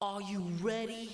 [0.00, 1.10] Are you ready?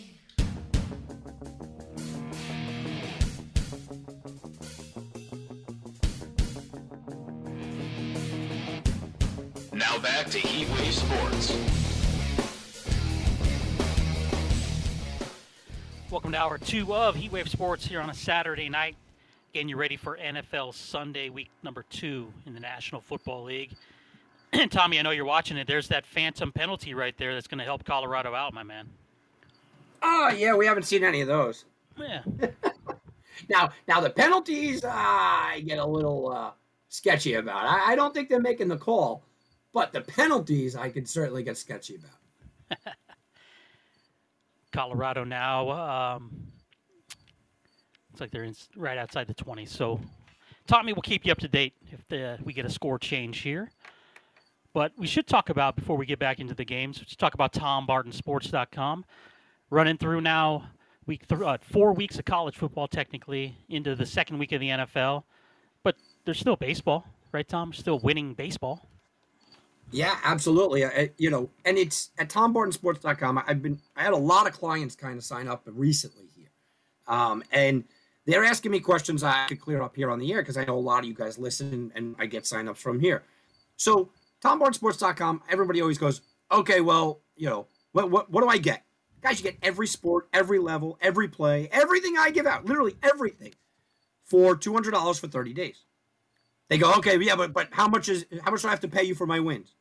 [9.73, 11.57] Now back to Heatwave Sports.
[16.11, 18.97] Welcome to hour two of Heatwave Sports here on a Saturday night.
[19.55, 23.71] Getting you ready for NFL Sunday, week number two in the National Football League.
[24.71, 25.67] Tommy, I know you're watching it.
[25.67, 28.89] There's that phantom penalty right there that's going to help Colorado out, my man.
[30.03, 31.65] Oh yeah, we haven't seen any of those.
[31.99, 32.23] Yeah.
[33.49, 36.51] Now, now the penalties, uh, I get a little uh,
[36.89, 37.65] sketchy about.
[37.65, 39.23] I, I don't think they're making the call,
[39.73, 42.79] but the penalties, I could certainly get sketchy about.
[44.73, 45.71] Colorado now.
[45.71, 46.31] Um,
[48.11, 49.67] looks like they're in, right outside the 20.
[49.67, 50.01] So,
[50.67, 53.71] Tommy we'll keep you up to date if the, we get a score change here.
[54.75, 57.53] But we should talk about, before we get back into the games, let's talk about
[57.53, 59.05] TomBartonSports.com.
[59.71, 60.69] Running through now
[61.07, 64.69] week th- uh, four weeks of college football, technically, into the second week of the
[64.69, 65.23] NFL.
[65.85, 67.73] But there's still baseball, right, Tom?
[67.73, 68.89] Still winning baseball.
[69.93, 70.85] Yeah, absolutely.
[70.85, 73.45] I, you know, and it's at TomBartonSports.com.
[73.47, 76.51] I've been, I had a lot of clients kind of sign up recently here,
[77.07, 77.85] um, and
[78.27, 80.77] they're asking me questions I could clear up here on the air because I know
[80.77, 83.23] a lot of you guys listen and I get signups from here.
[83.77, 84.09] So
[84.45, 85.43] TomBartonSports.com.
[85.49, 86.21] Everybody always goes,
[86.53, 88.85] okay, well, you know, what what what do I get?
[89.23, 93.55] Guys, you get every sport, every level, every play, everything I give out, literally everything,
[94.25, 95.85] for two hundred dollars for thirty days.
[96.69, 98.89] They go, okay, yeah, but but how much is how much do I have to
[98.89, 99.75] pay you for my wins?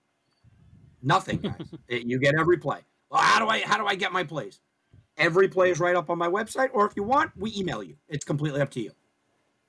[1.01, 1.73] Nothing, guys.
[1.89, 2.79] you get every play.
[3.09, 4.61] Well, how do I how do I get my plays?
[5.17, 7.95] Every play is right up on my website, or if you want, we email you.
[8.07, 8.91] It's completely up to you.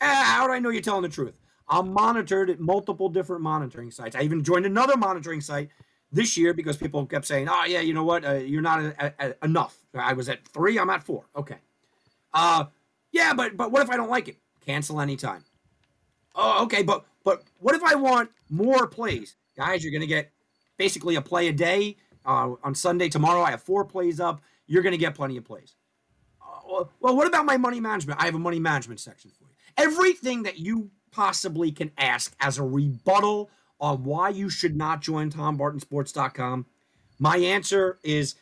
[0.00, 1.34] Ah, how do I know you're telling the truth?
[1.68, 4.14] I'm monitored at multiple different monitoring sites.
[4.16, 5.70] I even joined another monitoring site
[6.12, 8.24] this year because people kept saying, "Oh yeah, you know what?
[8.24, 10.78] Uh, you're not a, a, a, enough." I was at three.
[10.78, 11.24] I'm at four.
[11.36, 11.56] Okay.
[12.32, 12.66] Uh,
[13.12, 14.36] yeah, but but what if I don't like it?
[14.64, 15.44] Cancel anytime.
[16.34, 19.82] Oh, okay, but but what if I want more plays, guys?
[19.82, 20.30] You're gonna get
[20.76, 21.96] basically a play a day.
[22.26, 24.40] Uh, on Sunday tomorrow, I have four plays up.
[24.66, 25.76] You're gonna get plenty of plays.
[26.42, 28.20] Uh, well, what about my money management?
[28.20, 29.54] I have a money management section for you.
[29.76, 35.30] Everything that you possibly can ask as a rebuttal on why you should not join
[35.30, 36.66] TomBartonSports.com.
[37.18, 38.34] My answer is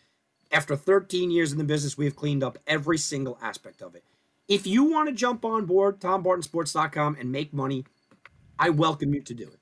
[0.50, 4.04] after 13 years in the business, we have cleaned up every single aspect of it.
[4.48, 7.84] If you want to jump on board TomBartonSports.com and make money,
[8.58, 9.58] I welcome you to do it.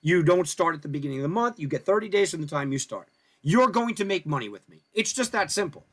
[0.00, 2.46] You don't start at the beginning of the month, you get 30 days from the
[2.46, 3.08] time you start.
[3.42, 4.82] You're going to make money with me.
[4.92, 5.86] It's just that simple.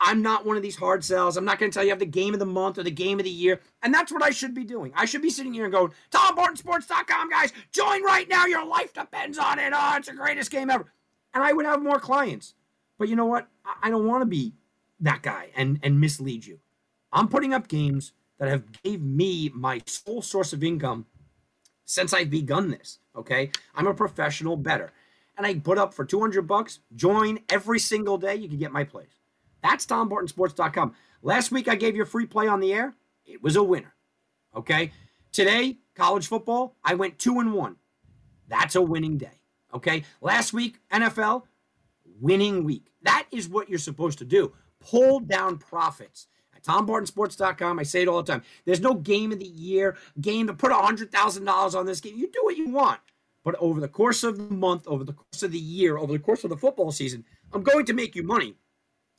[0.00, 1.36] I'm not one of these hard sells.
[1.36, 2.90] I'm not going to tell you I have the game of the month or the
[2.90, 3.60] game of the year.
[3.82, 4.92] And that's what I should be doing.
[4.94, 8.46] I should be sitting here and going, TomBartonSports.com, guys, join right now.
[8.46, 9.72] Your life depends on it.
[9.74, 10.86] Oh, it's the greatest game ever.
[11.34, 12.54] And I would have more clients.
[12.98, 13.48] But you know what?
[13.82, 14.54] I don't want to be
[15.00, 16.60] that guy and, and mislead you.
[17.12, 21.06] I'm putting up games that have gave me my sole source of income
[21.84, 22.98] since I've begun this.
[23.16, 23.50] Okay.
[23.74, 24.92] I'm a professional better.
[25.36, 28.36] And I put up for 200 bucks, join every single day.
[28.36, 29.17] You can get my plays.
[29.62, 30.94] That's TomBartonSports.com.
[31.22, 32.94] Last week I gave you a free play on the air.
[33.26, 33.94] It was a winner.
[34.56, 34.92] Okay.
[35.32, 37.76] Today, college football, I went two and one.
[38.48, 39.42] That's a winning day.
[39.74, 40.04] Okay.
[40.20, 41.42] Last week, NFL,
[42.20, 42.86] winning week.
[43.02, 44.52] That is what you're supposed to do.
[44.80, 46.26] Pull down profits.
[46.56, 48.42] At TomBartonSports.com, I say it all the time.
[48.64, 52.16] There's no game of the year, game to put $100,000 on this game.
[52.16, 53.00] You do what you want.
[53.44, 56.18] But over the course of the month, over the course of the year, over the
[56.18, 58.56] course of the football season, I'm going to make you money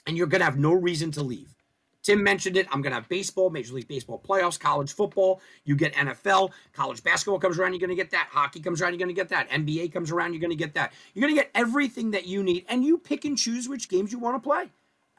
[0.10, 1.56] and you're going to have no reason to leave.
[2.02, 2.66] Tim mentioned it.
[2.72, 5.40] I'm going to have baseball, Major League Baseball playoffs, college football.
[5.66, 8.30] You get NFL, college basketball comes around, you're going to get that.
[8.32, 9.48] Hockey comes around, you're going to get that.
[9.50, 10.94] NBA comes around, you're going to get that.
[11.14, 14.12] You're going to get everything that you need, and you pick and choose which games
[14.12, 14.72] you want to play.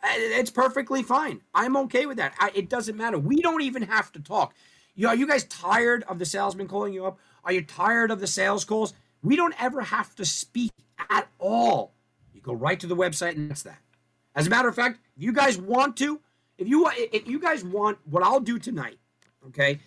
[0.02, 1.40] It's perfectly fine.
[1.54, 2.34] I'm okay with that.
[2.40, 3.18] I, it doesn't matter.
[3.18, 4.54] We don't even have to talk.
[4.96, 7.20] You are you guys tired of the salesman calling you up?
[7.44, 8.94] Are you tired of the sales calls?
[9.22, 10.72] We don't ever have to speak
[11.10, 11.92] at all.
[12.32, 13.78] You go right to the website, and that's that.
[14.34, 16.20] As a matter of fact, if you guys want to,
[16.58, 18.98] if you if you guys want what I'll do tonight,
[19.46, 19.80] okay?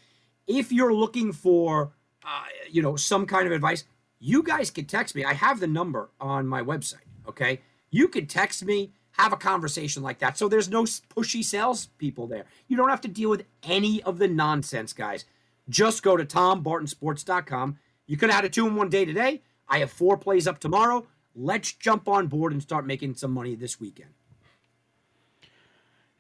[0.47, 1.91] If you're looking for
[2.25, 3.85] uh, you know some kind of advice,
[4.19, 5.23] you guys can text me.
[5.23, 7.62] I have the number on my website, okay?
[7.89, 10.38] You could text me, have a conversation like that.
[10.38, 12.45] So there's no pushy sales people there.
[12.67, 15.25] You don't have to deal with any of the nonsense, guys.
[15.69, 17.77] Just go to tombartonsports.com.
[18.07, 19.41] You could had a two in one day today.
[19.69, 21.06] I have four plays up tomorrow.
[21.35, 24.09] Let's jump on board and start making some money this weekend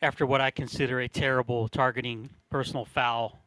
[0.03, 3.39] after what I consider a terrible targeting personal foul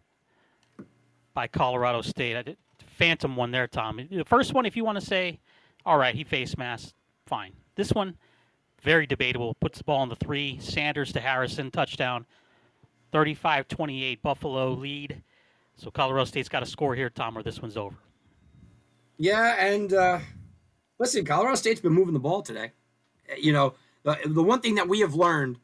[1.34, 2.34] by Colorado State.
[2.34, 2.56] I did,
[2.96, 4.00] phantom one there, Tom.
[4.10, 5.38] The first one, if you want to say,
[5.84, 6.94] all right, he face mask,
[7.26, 7.52] fine.
[7.74, 8.16] This one,
[8.82, 9.54] very debatable.
[9.60, 10.58] Puts the ball on the three.
[10.58, 12.24] Sanders to Harrison, touchdown.
[13.12, 15.22] 35-28, Buffalo lead.
[15.76, 17.96] So Colorado State's got to score here, Tom, or this one's over.
[19.18, 20.20] Yeah, and uh,
[20.98, 22.72] listen, Colorado State's been moving the ball today.
[23.38, 23.74] You know,
[24.04, 25.58] the, the one thing that we have learned,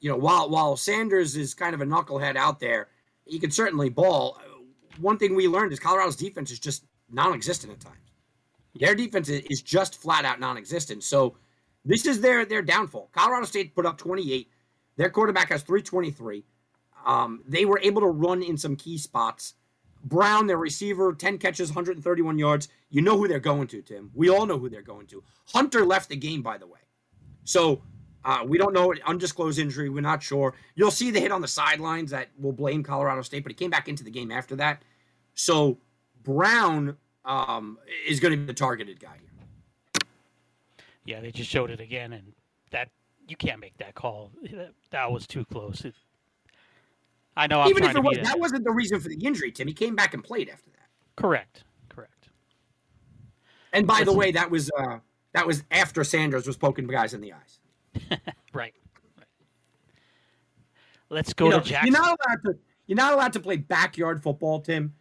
[0.00, 2.88] you know, while while Sanders is kind of a knucklehead out there,
[3.24, 4.40] he can certainly ball.
[5.00, 7.96] One thing we learned is Colorado's defense is just non-existent at times.
[8.78, 11.02] Their defense is just flat out non-existent.
[11.02, 11.36] So
[11.84, 13.10] this is their their downfall.
[13.12, 14.50] Colorado State put up 28.
[14.96, 16.44] Their quarterback has 323.
[17.06, 19.54] Um, they were able to run in some key spots.
[20.04, 22.68] Brown, their receiver, 10 catches, 131 yards.
[22.90, 24.10] You know who they're going to, Tim.
[24.14, 25.22] We all know who they're going to.
[25.46, 26.80] Hunter left the game, by the way.
[27.44, 27.82] So
[28.26, 29.88] uh, we don't know, undisclosed injury.
[29.88, 30.52] We're not sure.
[30.74, 33.70] You'll see the hit on the sidelines that will blame Colorado State, but he came
[33.70, 34.82] back into the game after that.
[35.34, 35.78] So
[36.24, 40.02] Brown um, is going to be the targeted guy here.
[41.04, 42.32] Yeah, they just showed it again, and
[42.72, 42.88] that
[43.28, 44.32] you can't make that call.
[44.90, 45.84] That was too close.
[45.84, 45.94] It,
[47.36, 47.60] I know.
[47.60, 49.68] I'm Even if it to was, that wasn't the reason for the injury, Tim.
[49.68, 50.88] He came back and played after that.
[51.14, 51.62] correct.
[51.88, 52.28] Correct.
[53.72, 54.98] And by the way, that was uh,
[55.32, 57.60] that was after Sanders was poking guys in the eyes.
[58.52, 58.74] Right.
[59.16, 59.26] right.
[61.10, 61.92] Let's go You know, to Jackson.
[61.92, 62.58] You're not allowed to.
[62.86, 64.94] You're not allowed to play backyard football, Tim.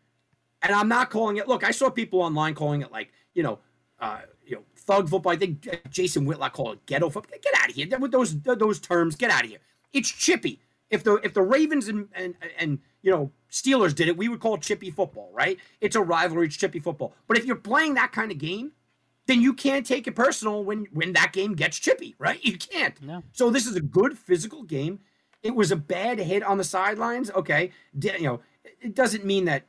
[0.62, 1.48] And I'm not calling it.
[1.48, 3.60] Look, I saw people online calling it like you know,
[4.00, 5.32] uh, you know, thug football.
[5.32, 7.38] I think Jason Whitlock called it ghetto football.
[7.42, 9.16] Get out of here with those those terms.
[9.16, 9.60] Get out of here.
[9.94, 10.60] It's chippy.
[10.90, 14.40] If the if the Ravens and and and you know Steelers did it, we would
[14.40, 15.60] call it chippy football, right?
[15.82, 16.48] It's a rivalry.
[16.48, 17.14] It's chippy football.
[17.28, 18.72] But if you're playing that kind of game,
[19.28, 22.40] then you can't take it personal when when that game gets chippy, right?
[22.44, 23.02] You can't.
[23.02, 23.24] No.
[23.32, 25.00] So this is a good physical game.
[25.44, 27.30] It was a bad hit on the sidelines.
[27.32, 29.64] Okay, you know, it- it doesn't mean that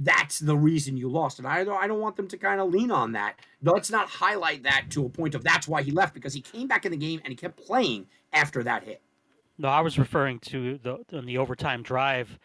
[0.00, 1.38] that's the reason you lost.
[1.38, 3.38] And I don't I don't want them to kind of lean on that.
[3.62, 6.66] Let's not highlight that to a point of that's why he left because he came
[6.66, 9.00] back in the game and he kept playing after that hit.
[9.56, 12.38] No, I was referring to the on the overtime drive.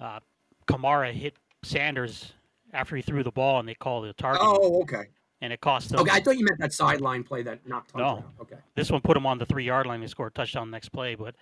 [0.00, 0.20] Uh,
[0.66, 2.32] Kamara hit Sanders
[2.72, 5.08] after he threw the ball, and they called it a target, Oh, okay.
[5.40, 6.00] And it cost them.
[6.00, 8.04] Okay, I thought you meant that sideline play that knocked No.
[8.04, 8.24] out.
[8.40, 8.56] Okay.
[8.74, 10.00] This one put him on the three yard line.
[10.00, 11.34] They scored a touchdown next play, but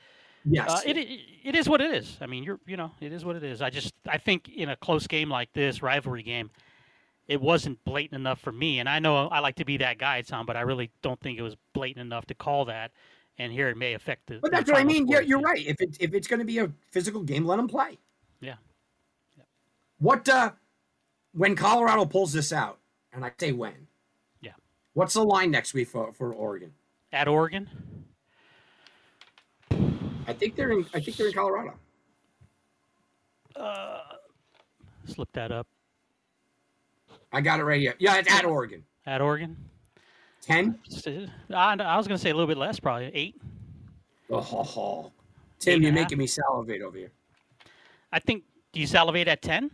[0.49, 0.69] Yes.
[0.71, 2.19] uh, it, it it is what it is.
[2.21, 3.61] I mean, you're you know it is what it is.
[3.63, 6.51] I just I think in a close game like this rivalry game,
[7.27, 8.79] it wasn't blatant enough for me.
[8.79, 11.39] And I know I like to be that guy, Tom, but I really don't think
[11.39, 12.93] it was blatant enough to call that.
[13.39, 14.39] And here it may affect the.
[14.41, 15.09] but that's what I mean.
[15.09, 15.67] You're, you're right.
[15.67, 17.99] If it if it's going to be a physical game, let them play.
[18.41, 18.55] Yeah.
[19.99, 20.53] What uh
[21.33, 22.79] when Colorado pulls this out,
[23.17, 23.75] and I say when.
[24.43, 24.53] Yeah.
[24.93, 26.73] What's the line next week for, for Oregon?
[27.13, 27.69] At Oregon,
[29.71, 31.75] I think they're in I think they're in Colorado.
[33.55, 34.01] uh,
[35.07, 35.67] slip that up.
[37.33, 37.95] I got it right here.
[37.99, 38.85] Yeah, it's at Oregon.
[39.07, 39.57] At Oregon,
[40.43, 40.79] Ten?
[41.53, 43.41] I, I was going to say a little bit less, probably eight.
[44.29, 45.13] Oh, ho, ho.
[45.59, 46.05] Tim, and you're a half?
[46.07, 47.13] making me salivate over here.
[48.13, 48.43] I think.
[48.73, 49.71] Do you salivate at ten?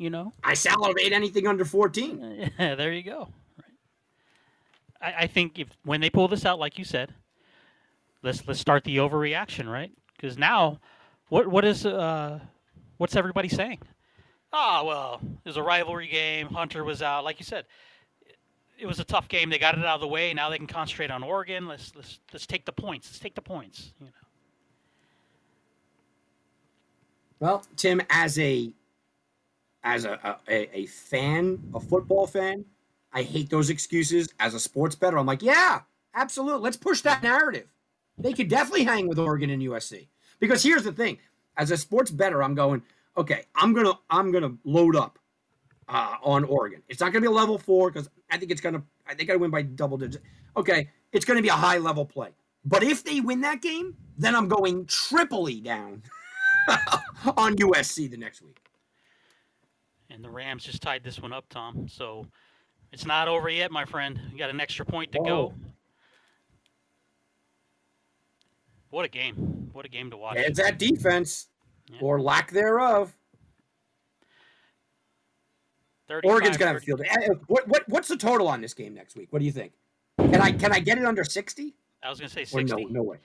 [0.00, 2.52] You know, I salivate anything under 14.
[2.58, 3.28] there you go.
[3.58, 5.12] Right.
[5.18, 7.12] I, I think if when they pull this out, like you said,
[8.22, 9.92] let's let's start the overreaction, right?
[10.16, 10.80] Because now,
[11.28, 12.40] what what is uh,
[12.96, 13.80] what's everybody saying?
[14.54, 16.46] Ah, well, it was a rivalry game.
[16.46, 17.66] Hunter was out, like you said.
[18.78, 19.50] It was a tough game.
[19.50, 20.32] They got it out of the way.
[20.32, 21.68] Now they can concentrate on Oregon.
[21.68, 23.08] Let's let's let's take the points.
[23.08, 23.92] Let's take the points.
[24.00, 24.12] You know.
[27.38, 28.72] Well, Tim, as a
[29.82, 32.64] as a, a, a fan, a football fan,
[33.12, 34.28] I hate those excuses.
[34.38, 35.80] As a sports bettor, I'm like, yeah,
[36.14, 36.60] absolutely.
[36.60, 37.68] Let's push that narrative.
[38.18, 40.08] They could definitely hang with Oregon and USC.
[40.38, 41.18] Because here's the thing:
[41.56, 42.82] as a sports bettor, I'm going,
[43.16, 45.18] okay, I'm gonna I'm gonna load up
[45.88, 46.82] uh, on Oregon.
[46.88, 49.36] It's not gonna be a level four because I think it's gonna I think I
[49.36, 50.24] win by double digits.
[50.56, 52.30] Okay, it's gonna be a high level play.
[52.64, 56.02] But if they win that game, then I'm going triply down
[57.36, 58.59] on USC the next week.
[60.10, 61.86] And the Rams just tied this one up, Tom.
[61.88, 62.26] So
[62.92, 64.20] it's not over yet, my friend.
[64.32, 65.24] You got an extra point to Whoa.
[65.48, 65.54] go.
[68.90, 69.70] What a game.
[69.72, 70.36] What a game to watch.
[70.36, 71.48] It's that defense
[71.88, 71.98] Yeah.
[72.02, 73.14] or lack thereof.
[76.24, 77.02] Oregon's gonna have a field.
[77.02, 79.28] Eh, What, what what's the total on this game next week?
[79.32, 79.72] What do you think?
[80.18, 81.76] Can I can I get it under sixty?
[82.02, 83.18] I was going to say Or 60, no, no way.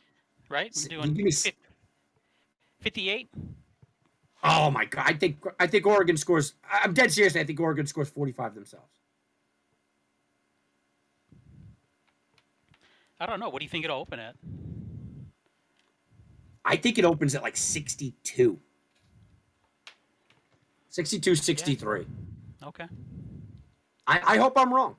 [0.49, 0.71] right?
[0.89, 1.53] Doing give me s- fif-
[2.81, 3.29] 58?
[4.47, 5.05] Oh my god!
[5.07, 6.53] I think I think Oregon scores.
[6.71, 7.35] I'm dead serious.
[7.35, 8.99] I think Oregon scores 45 themselves.
[13.19, 13.49] I don't know.
[13.49, 14.35] What do you think it'll open at?
[16.63, 18.59] I think it opens at like 62.
[20.89, 22.05] 62, 63.
[22.63, 22.85] Okay.
[24.07, 24.95] I, I hope I'm wrong.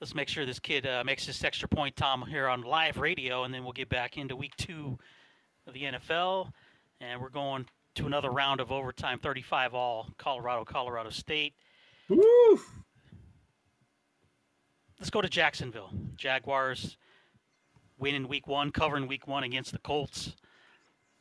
[0.00, 3.44] let's make sure this kid uh, makes this extra point, Tom, here on live radio,
[3.44, 4.98] and then we'll get back into week two
[5.66, 6.50] of the NFL,
[7.00, 11.54] and we're going to another round of overtime, 35 all, Colorado, Colorado State.
[12.08, 12.60] Woo!
[14.98, 15.90] Let's go to Jacksonville.
[16.16, 16.96] Jaguars
[17.98, 20.34] win in week one, covering week one against the Colts,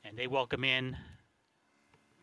[0.04, 0.98] and they welcome in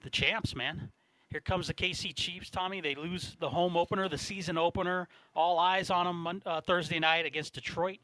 [0.02, 0.90] the champs, man.
[1.30, 2.80] Here comes the KC Chiefs, Tommy.
[2.80, 5.08] They lose the home opener, the season opener.
[5.34, 7.98] All eyes on them uh, Thursday night against Detroit.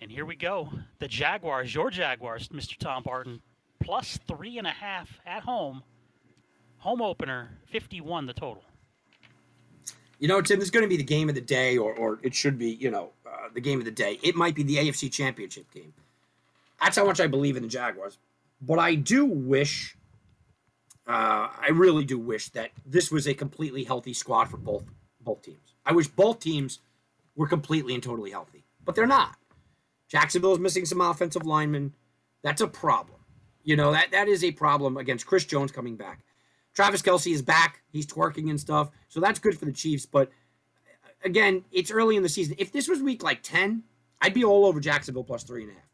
[0.00, 0.70] And here we go.
[1.00, 2.78] The Jaguars, your Jaguars, Mr.
[2.78, 3.42] Tom Barton,
[3.82, 5.82] plus three and a half at home.
[6.78, 8.62] Home opener, 51 the total.
[10.18, 12.18] You know, Tim, this is going to be the game of the day, or, or
[12.22, 14.18] it should be, you know, uh, the game of the day.
[14.22, 15.92] It might be the AFC Championship game.
[16.80, 18.18] That's how much I believe in the Jaguars.
[18.60, 19.96] But I do wish
[21.10, 24.84] uh, I really do wish that this was a completely healthy squad for both
[25.20, 25.74] both teams.
[25.84, 26.78] I wish both teams
[27.34, 29.36] were completely and totally healthy, but they're not.
[30.08, 31.94] Jacksonville is missing some offensive linemen.
[32.42, 33.19] That's a problem.
[33.62, 36.20] You know that that is a problem against Chris Jones coming back.
[36.74, 37.82] Travis Kelce is back.
[37.90, 40.06] He's twerking and stuff, so that's good for the Chiefs.
[40.06, 42.54] But uh, again, it's early in the season.
[42.58, 43.82] If this was week like ten,
[44.20, 45.88] I'd be all over Jacksonville plus three and a half,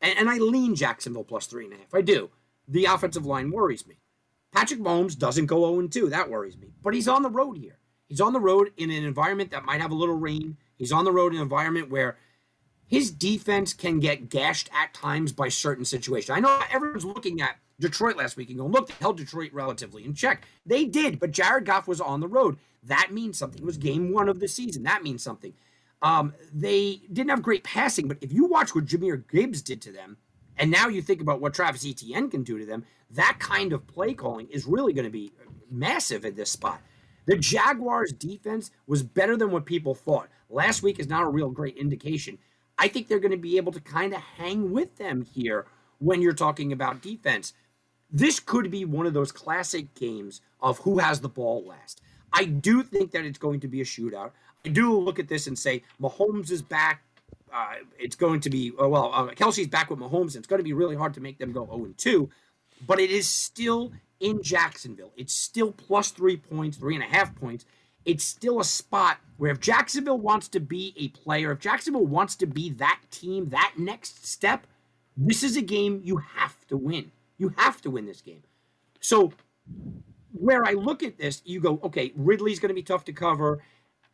[0.00, 1.94] and, and I lean Jacksonville plus three and a half.
[1.94, 2.30] I do.
[2.66, 3.98] The offensive line worries me.
[4.52, 6.08] Patrick Mahomes doesn't go 0 2.
[6.10, 6.68] That worries me.
[6.82, 7.78] But he's on the road here.
[8.08, 10.56] He's on the road in an environment that might have a little rain.
[10.76, 12.16] He's on the road in an environment where
[12.86, 16.30] his defense can get gashed at times by certain situations.
[16.30, 20.04] I know everyone's looking at Detroit last week and going, look, they held Detroit relatively
[20.04, 20.46] in check.
[20.64, 22.58] They did, but Jared Goff was on the road.
[22.84, 23.62] That means something.
[23.62, 24.82] It was game one of the season.
[24.82, 25.54] That means something.
[26.02, 29.92] Um, they didn't have great passing, but if you watch what Jahmyr Gibbs did to
[29.92, 30.18] them,
[30.56, 33.86] and now you think about what Travis Etienne can do to them, that kind of
[33.86, 35.32] play calling is really going to be
[35.70, 36.80] massive at this spot.
[37.26, 40.28] The Jaguars' defense was better than what people thought.
[40.50, 42.38] Last week is not a real great indication.
[42.78, 45.66] I think they're going to be able to kind of hang with them here
[45.98, 47.52] when you're talking about defense.
[48.10, 52.00] This could be one of those classic games of who has the ball last.
[52.32, 54.32] I do think that it's going to be a shootout.
[54.64, 57.02] I do look at this and say Mahomes is back
[57.54, 59.12] uh, it's going to be uh, well.
[59.14, 61.52] Uh, Kelce's back with Mahomes, and it's going to be really hard to make them
[61.52, 62.28] go 0 2.
[62.86, 65.12] But it is still in Jacksonville.
[65.16, 67.64] It's still plus three points, three and a half points.
[68.04, 72.36] It's still a spot where if Jacksonville wants to be a player, if Jacksonville wants
[72.36, 74.66] to be that team, that next step,
[75.16, 77.10] this is a game you have to win.
[77.38, 78.42] You have to win this game.
[79.00, 79.32] So
[80.32, 83.62] where I look at this, you go, okay, Ridley's going to be tough to cover.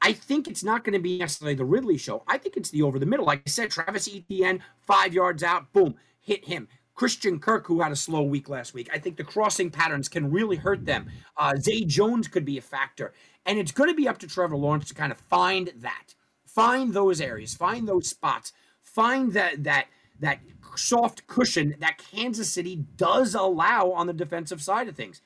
[0.03, 2.23] I think it's not going to be necessarily the Ridley show.
[2.27, 3.27] I think it's the over the middle.
[3.27, 6.69] Like I said, Travis Etienne, five yards out, boom, hit him.
[7.01, 10.31] Christian Kirk, who had a slow week last week, I think the crossing patterns can
[10.31, 11.09] really hurt them.
[11.35, 13.15] Uh, Zay Jones could be a factor.
[13.47, 16.15] And it's going to be up to Trevor Lawrence to kind of find that,
[16.45, 18.53] find those areas, find those spots,
[18.83, 19.87] find that that
[20.19, 20.41] that
[20.77, 25.23] soft cushion that Kansas City does allow on the defensive side of things.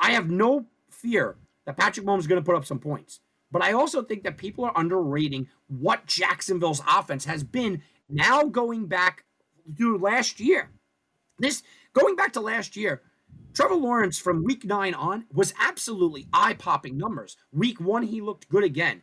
[0.00, 3.20] I have no fear that Patrick Mahomes is going to put up some points.
[3.52, 8.86] But I also think that people are underrating what Jacksonville's offense has been now going
[8.86, 9.26] back
[9.76, 10.70] to last year.
[11.38, 11.62] This
[11.92, 13.02] going back to last year,
[13.52, 17.36] Trevor Lawrence from week nine on was absolutely eye popping numbers.
[17.52, 19.02] Week one, he looked good again.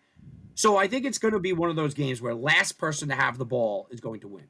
[0.55, 3.15] So I think it's going to be one of those games where last person to
[3.15, 4.47] have the ball is going to win.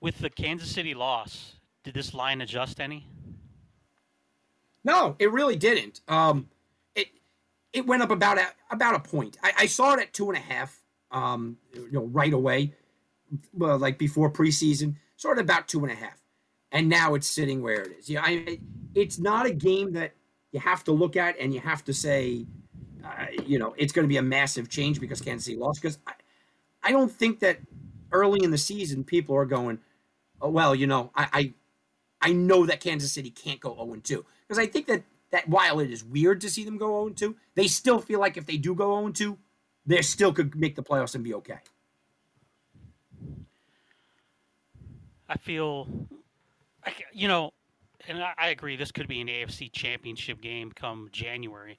[0.00, 3.08] With the Kansas City loss, did this line adjust any?
[4.84, 6.00] No, it really didn't.
[6.08, 6.48] Um,
[7.74, 9.36] it went up about a, about a point.
[9.42, 12.72] I, I saw it at two and a half, um, you know, right away,
[13.52, 16.20] well, like before preseason, sort of about two and a half,
[16.72, 18.10] and now it's sitting where it is.
[18.10, 18.58] Yeah, I,
[18.94, 20.12] it's not a game that
[20.52, 22.46] you have to look at and you have to say,
[23.04, 25.82] uh, you know, it's going to be a massive change because Kansas City lost.
[25.82, 26.12] Because I,
[26.82, 27.58] I don't think that
[28.12, 29.78] early in the season people are going,
[30.40, 34.04] oh well, you know, I, I, I know that Kansas City can't go zero and
[34.04, 35.02] two because I think that
[35.34, 38.36] that while it is weird to see them go 0 2, they still feel like
[38.36, 39.36] if they do go 0 2,
[39.84, 41.58] they still could make the playoffs and be okay.
[45.28, 45.88] I feel,
[47.12, 47.52] you know,
[48.08, 51.78] and I agree, this could be an AFC championship game come January.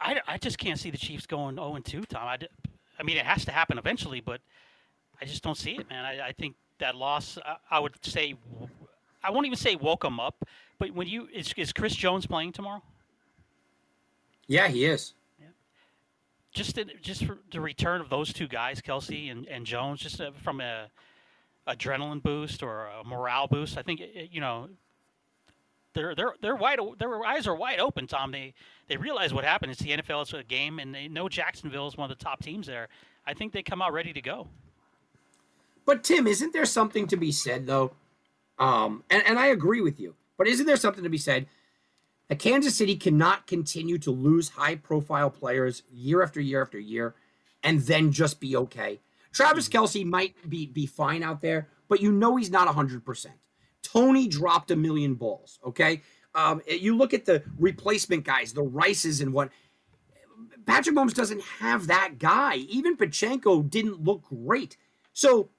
[0.00, 2.26] I, I just can't see the Chiefs going 0 2, Tom.
[2.26, 2.38] I,
[2.98, 4.40] I mean, it has to happen eventually, but
[5.20, 6.04] I just don't see it, man.
[6.04, 8.34] I, I think that loss, I, I would say,
[9.22, 10.44] I won't even say woke them up,
[10.78, 12.82] but when you is, is Chris Jones playing tomorrow?
[14.48, 15.14] Yeah, he is.
[16.52, 20.20] Just in, just for the return of those two guys, Kelce and, and Jones, just
[20.20, 20.88] uh, from a
[21.66, 23.78] adrenaline boost or a morale boost.
[23.78, 24.68] I think it, you know
[25.94, 28.32] they're they're they're wide their eyes are wide open, Tom.
[28.32, 28.54] They
[28.88, 29.72] they realize what happened.
[29.72, 30.22] It's the NFL.
[30.22, 32.88] It's a game, and they know Jacksonville is one of the top teams there.
[33.26, 34.48] I think they come out ready to go.
[35.84, 37.92] But Tim, isn't there something to be said though?
[38.58, 40.14] Um, and, and I agree with you.
[40.38, 41.46] But isn't there something to be said
[42.28, 47.14] that Kansas City cannot continue to lose high profile players year after year after year
[47.62, 49.00] and then just be okay?
[49.32, 53.26] Travis Kelce might be be fine out there, but you know he's not 100%.
[53.82, 56.02] Toney dropped a million balls, okay?
[56.34, 59.50] Um, you look at the replacement guys, the Rices and what
[60.64, 62.56] Patrick Mahomes doesn't have that guy.
[62.56, 64.76] Even Pacheco didn't look great.
[65.12, 65.50] So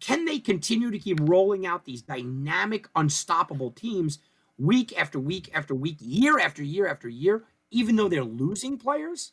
[0.00, 4.18] can they continue to keep rolling out these dynamic, unstoppable teams
[4.58, 9.32] week after week after week, year after year after year, even though they're losing players?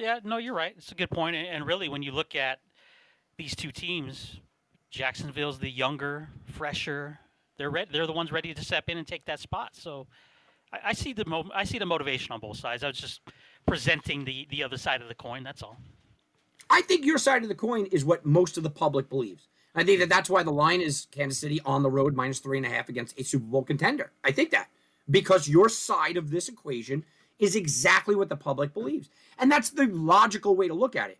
[0.00, 0.74] Yeah, no, you're right.
[0.76, 1.36] It's a good point.
[1.36, 2.60] And really, when you look at
[3.36, 4.40] these two teams,
[4.90, 7.18] Jacksonville's the younger, fresher.
[7.58, 9.70] They're ready, they're the ones ready to step in and take that spot.
[9.74, 10.06] So
[10.72, 12.82] I, I see the mo- I see the motivation on both sides.
[12.82, 13.20] I was just
[13.66, 15.42] presenting the the other side of the coin.
[15.42, 15.76] That's all.
[16.70, 19.48] I think your side of the coin is what most of the public believes.
[19.74, 22.56] I think that that's why the line is Kansas City on the road minus three
[22.56, 24.12] and a half against a Super Bowl contender.
[24.24, 24.68] I think that
[25.10, 27.04] because your side of this equation
[27.40, 29.08] is exactly what the public believes.
[29.38, 31.18] And that's the logical way to look at it.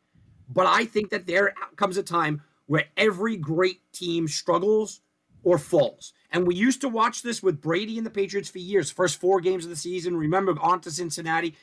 [0.49, 5.01] But I think that there comes a time where every great team struggles
[5.43, 6.13] or falls.
[6.31, 8.91] And we used to watch this with Brady and the Patriots for years.
[8.91, 11.57] First four games of the season, remember on to Cincinnati.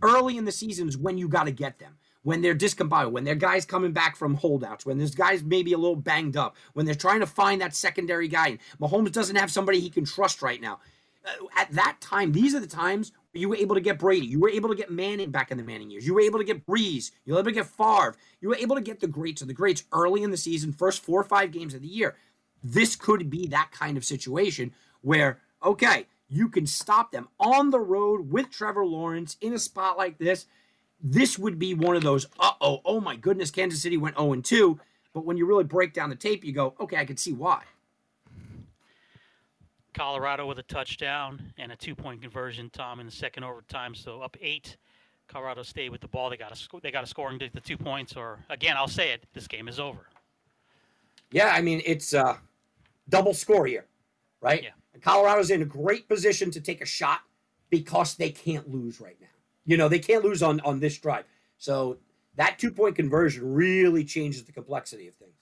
[0.00, 3.34] Early in the seasons when you got to get them when they're discombobulated, when their
[3.34, 6.94] guys coming back from holdouts, when this guy's maybe a little banged up, when they're
[6.94, 8.48] trying to find that secondary guy.
[8.48, 10.80] and Mahomes doesn't have somebody he can trust right now.
[11.24, 14.26] Uh, at that time, these are the times you were able to get Brady.
[14.26, 16.06] You were able to get Manning back in the Manning years.
[16.06, 17.12] You were able to get Brees.
[17.24, 18.16] You were able to get Favre.
[18.40, 21.02] You were able to get the greats of the greats early in the season, first
[21.02, 22.16] four or five games of the year.
[22.62, 27.80] This could be that kind of situation where, okay, you can stop them on the
[27.80, 30.46] road with Trevor Lawrence in a spot like this
[31.02, 34.36] this would be one of those, uh oh, oh my goodness, Kansas City went 0
[34.36, 34.80] 2.
[35.12, 37.62] But when you really break down the tape, you go, okay, I can see why.
[39.94, 43.94] Colorado with a touchdown and a two point conversion, Tom, in the second overtime.
[43.94, 44.76] So up eight.
[45.28, 46.28] Colorado stayed with the ball.
[46.28, 48.16] They got a sc- they got a scoring to the two points.
[48.16, 50.06] Or again, I'll say it: this game is over.
[51.30, 52.36] Yeah, I mean it's uh,
[53.08, 53.86] double score here,
[54.40, 54.62] right?
[54.62, 54.70] Yeah.
[55.00, 57.20] Colorado's in a great position to take a shot
[57.70, 59.26] because they can't lose right now.
[59.64, 61.24] You know, they can't lose on on this drive.
[61.56, 61.98] So
[62.36, 65.41] that two point conversion really changes the complexity of things.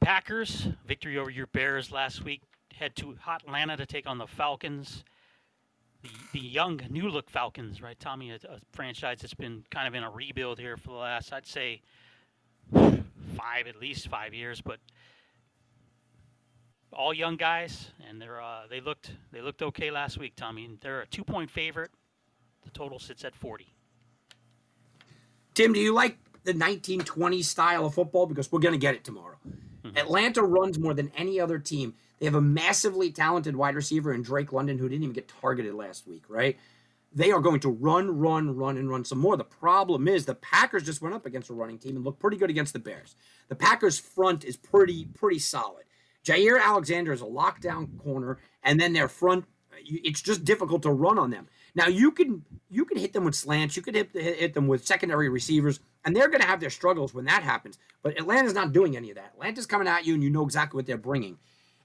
[0.00, 2.42] Packers victory over your Bears last week.
[2.74, 5.04] Head to hot Atlanta to take on the Falcons.
[6.02, 8.30] The, the young, new look Falcons, right, Tommy?
[8.30, 11.46] A, a franchise that's been kind of in a rebuild here for the last, I'd
[11.46, 11.82] say,
[12.72, 14.78] five at least five years, but
[16.92, 20.68] all young guys, and they're uh, they looked they looked okay last week, Tommy.
[20.80, 21.90] They're a two point favorite.
[22.64, 23.74] The total sits at forty.
[25.54, 28.26] Tim, do you like the 1920 style of football?
[28.26, 29.38] Because we're going to get it tomorrow.
[29.88, 29.98] Mm-hmm.
[29.98, 31.94] Atlanta runs more than any other team.
[32.18, 35.74] They have a massively talented wide receiver in Drake London who didn't even get targeted
[35.74, 36.56] last week, right?
[37.14, 39.36] They are going to run, run, run, and run some more.
[39.36, 42.36] The problem is the Packers just went up against a running team and looked pretty
[42.36, 43.16] good against the Bears.
[43.48, 45.84] The Packers' front is pretty, pretty solid.
[46.24, 49.46] Jaire Alexander is a lockdown corner, and then their front,
[49.86, 51.48] it's just difficult to run on them.
[51.74, 54.86] Now you can you can hit them with slants, you can hit, hit them with
[54.86, 57.78] secondary receivers, and they're going to have their struggles when that happens.
[58.02, 59.32] But Atlanta's not doing any of that.
[59.34, 61.38] Atlanta's coming at you, and you know exactly what they're bringing.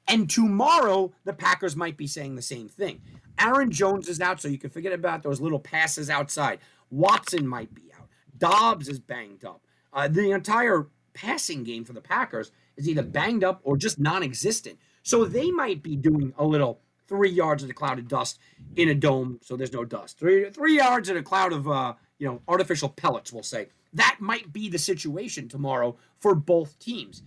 [0.08, 3.02] And tomorrow, the Packers might be saying the same thing.
[3.39, 6.60] Aaron Jones is out, so you can forget about those little passes outside.
[6.89, 8.10] Watson might be out.
[8.38, 9.62] Doubs is banged up.
[9.93, 14.78] Uh, the entire passing game for the Packers is either banged up or just non-existent.
[15.04, 18.39] So they might be doing a little three yards of the cloud of dust
[18.75, 20.17] in a dome, so there's no dust.
[20.17, 23.31] Three three yards in a cloud of uh, you know artificial pellets.
[23.31, 27.21] We'll say that might be the situation tomorrow for both teams.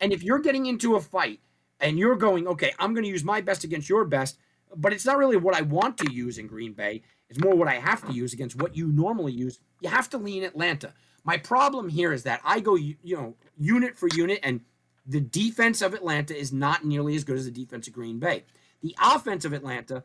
[0.00, 1.40] And if you're getting into a fight
[1.80, 4.38] and you're going, okay, I'm going to use my best against your best,
[4.76, 7.02] but it's not really what I want to use in Green Bay.
[7.28, 9.58] It's more what I have to use against what you normally use.
[9.80, 10.92] You have to lean Atlanta.
[11.24, 14.60] My problem here is that I go, you know, unit for unit, and
[15.06, 18.44] the defense of Atlanta is not nearly as good as the defense of Green Bay.
[18.82, 20.04] The offense of Atlanta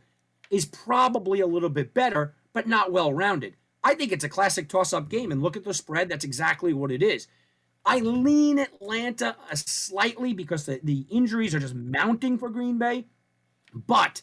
[0.50, 3.56] is probably a little bit better, but not well rounded.
[3.84, 6.10] I think it's a classic toss up game, and look at the spread.
[6.10, 7.28] That's exactly what it is.
[7.86, 13.06] I lean Atlanta slightly because the, the injuries are just mounting for Green Bay,
[13.74, 14.22] but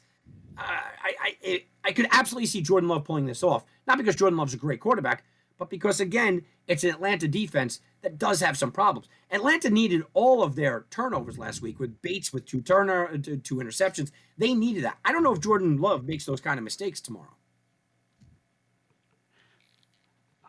[0.59, 3.65] uh, I, I, I could absolutely see Jordan Love pulling this off.
[3.87, 5.25] Not because Jordan Love's a great quarterback,
[5.59, 9.09] but because again, it's an Atlanta defense that does have some problems.
[9.31, 13.57] Atlanta needed all of their turnovers last week with Bates with two turner uh, two
[13.57, 14.11] interceptions.
[14.39, 14.99] They needed that.
[15.05, 17.35] I don't know if Jordan Love makes those kind of mistakes tomorrow.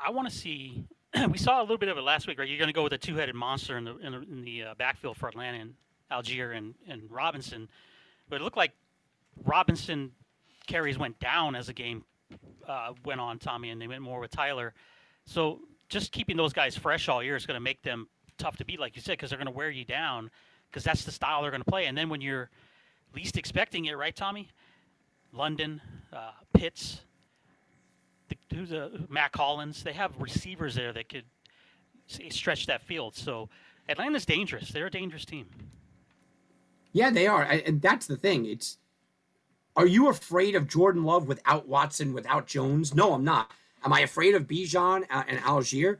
[0.03, 0.85] I want to see.
[1.29, 2.47] we saw a little bit of it last week, right?
[2.47, 4.73] You're going to go with a two-headed monster in the in the, in the uh,
[4.75, 5.73] backfield for Atlanta and
[6.11, 7.67] Allgeier and, and Robinson,
[8.29, 8.71] but it looked like
[9.43, 10.11] Robinson
[10.67, 12.03] carries went down as the game
[12.67, 14.73] uh, went on, Tommy, and they went more with Tyler.
[15.25, 15.59] So
[15.89, 18.07] just keeping those guys fresh all year is going to make them
[18.37, 20.29] tough to beat, like you said, because they're going to wear you down
[20.69, 21.85] because that's the style they're going to play.
[21.85, 22.49] And then when you're
[23.15, 24.49] least expecting it, right, Tommy?
[25.31, 25.81] London,
[26.13, 27.01] uh, Pitts,
[28.29, 29.83] the, who's a Mack Hollins.
[29.83, 31.25] They have receivers there that could
[32.07, 33.15] stretch that field.
[33.15, 33.49] So
[33.89, 34.69] Atlanta's dangerous.
[34.69, 35.47] They're a dangerous team.
[36.93, 38.45] Yeah, they are, and that's the thing.
[38.45, 38.77] It's
[39.75, 42.95] are you afraid of Jordan Love without Watson, without Jones?
[42.95, 43.51] No, I'm not.
[43.85, 45.99] Am I afraid of Bijan and Allgeier?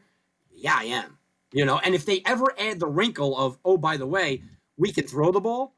[0.52, 1.20] Yeah, I am.
[1.54, 4.42] You know, and if they ever add the wrinkle of, oh, by the way,
[4.76, 5.76] we can throw the ball,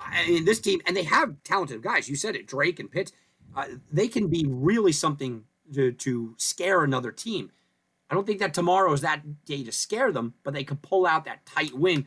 [0.00, 2.08] I mean, this team, and they have talented guys.
[2.08, 3.12] You said it, Drake and Pitt.
[3.54, 5.44] Uh, they can be really something
[5.74, 7.52] to, to scare another team.
[8.08, 11.06] I don't think that tomorrow is that day to scare them, but they could pull
[11.06, 12.06] out that tight win.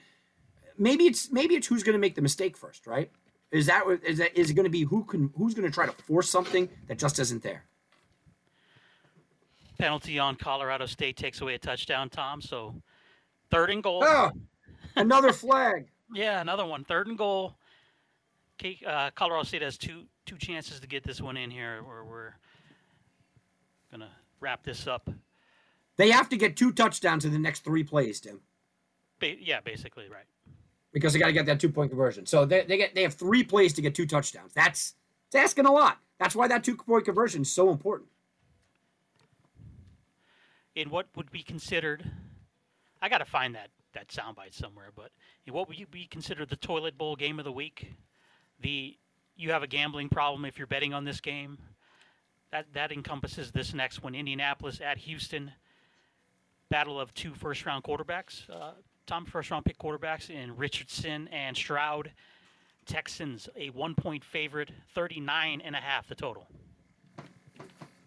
[0.77, 3.11] Maybe it's maybe it's who's going to make the mistake first, right?
[3.51, 5.85] Is that is that is it going to be who can who's going to try
[5.85, 7.65] to force something that just isn't there?
[9.83, 12.39] Penalty on Colorado State takes away a touchdown, Tom.
[12.39, 12.73] So
[13.51, 14.01] third and goal.
[14.01, 14.31] Oh,
[14.95, 15.89] another flag.
[16.13, 16.85] yeah, another one.
[16.85, 17.57] Third and goal.
[18.87, 22.31] Uh, Colorado State has two two chances to get this one in here, or we're
[23.91, 25.09] gonna wrap this up.
[25.97, 28.39] They have to get two touchdowns in the next three plays, Tim.
[29.19, 30.23] Ba- yeah, basically, right
[30.93, 32.25] because they got to get that two point conversion.
[32.25, 34.53] So they, they get they have three plays to get two touchdowns.
[34.53, 34.93] That's
[35.27, 35.97] it's asking a lot.
[36.19, 38.09] That's why that two point conversion is so important.
[40.75, 42.09] In what would be considered,
[43.01, 44.89] I got to find that that soundbite somewhere.
[44.95, 45.11] But
[45.45, 47.93] in what would be considered the toilet bowl game of the week?
[48.59, 48.97] The
[49.35, 51.57] you have a gambling problem if you're betting on this game.
[52.51, 55.51] That that encompasses this next one: Indianapolis at Houston.
[56.69, 58.49] Battle of two first round quarterbacks.
[58.49, 58.71] Uh,
[59.05, 62.11] Tom first round pick quarterbacks in Richardson and Stroud.
[62.85, 66.47] Texans a one point favorite, 39 and a half the total.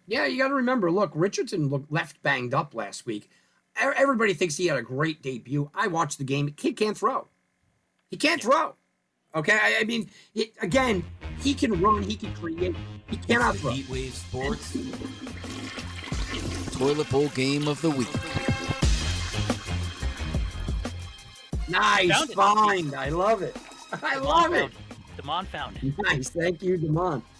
[0.07, 0.89] Yeah, you got to remember.
[0.89, 3.29] Look, Richardson looked left banged up last week.
[3.79, 5.69] Everybody thinks he had a great debut.
[5.75, 6.49] I watched the game.
[6.49, 7.27] Kid can't throw.
[8.09, 8.49] He can't yeah.
[8.49, 8.75] throw.
[9.35, 11.03] Okay, I, I mean, it, again,
[11.41, 12.01] he can run.
[12.01, 12.75] He can create.
[13.07, 13.71] He cannot throw.
[13.71, 14.73] Heatwave Sports
[16.77, 18.07] Toilet Bowl Game of the Week.
[21.69, 22.95] Nice find.
[22.95, 23.55] I love it.
[23.93, 24.71] I Demond love it.
[25.17, 25.93] Demond found it.
[25.99, 26.29] Nice.
[26.29, 27.21] Thank you, Demond.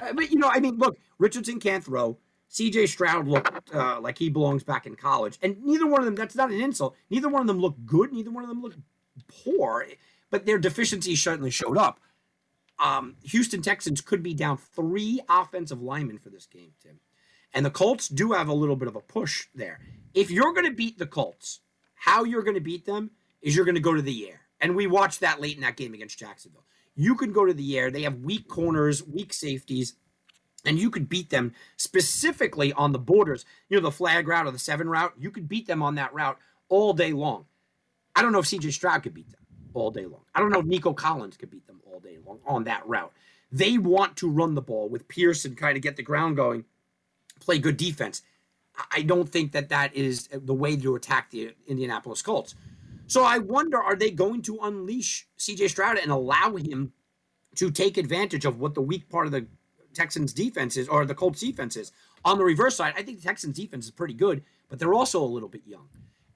[0.00, 2.18] Uh, but you know, I mean, look, Richardson can't throw.
[2.50, 6.16] CJ Stroud looked uh, like he belongs back in college, and neither one of them.
[6.16, 6.96] That's not an insult.
[7.10, 8.12] Neither one of them looked good.
[8.12, 8.78] Neither one of them looked
[9.28, 9.86] poor,
[10.30, 12.00] but their deficiencies certainly showed up.
[12.80, 16.98] Um, Houston Texans could be down three offensive linemen for this game, Tim,
[17.52, 19.78] and the Colts do have a little bit of a push there.
[20.14, 21.60] If you're going to beat the Colts,
[21.94, 23.10] how you're going to beat them
[23.42, 24.40] is you're going to go to the air.
[24.60, 26.64] And we watched that late in that game against Jacksonville.
[26.96, 27.90] You can go to the air.
[27.90, 29.94] They have weak corners, weak safeties,
[30.64, 33.44] and you could beat them specifically on the borders.
[33.68, 35.14] You know, the flag route or the seven route.
[35.18, 37.46] You could beat them on that route all day long.
[38.14, 39.40] I don't know if CJ Stroud could beat them
[39.74, 40.22] all day long.
[40.34, 43.12] I don't know if Nico Collins could beat them all day long on that route.
[43.52, 46.64] They want to run the ball with Pearson, kind of get the ground going,
[47.40, 48.22] play good defense.
[48.92, 52.54] I don't think that that is the way to attack the Indianapolis Colts.
[53.06, 56.92] So I wonder, are they going to unleash CJ Stroud and allow him
[57.56, 59.46] to take advantage of what the weak part of the
[59.94, 61.92] Texans defense is or the Colts defense is?
[62.24, 65.22] On the reverse side, I think the Texans defense is pretty good, but they're also
[65.22, 65.88] a little bit young.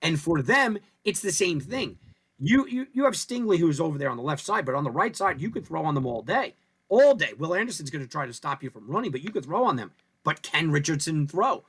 [0.03, 1.99] And for them, it's the same thing.
[2.39, 4.91] You you you have Stingley who's over there on the left side, but on the
[4.91, 6.55] right side, you could throw on them all day.
[6.89, 7.33] All day.
[7.39, 9.77] Will Anderson's going to try to stop you from running, but you could throw on
[9.77, 9.93] them.
[10.25, 11.65] But can Richardson throw?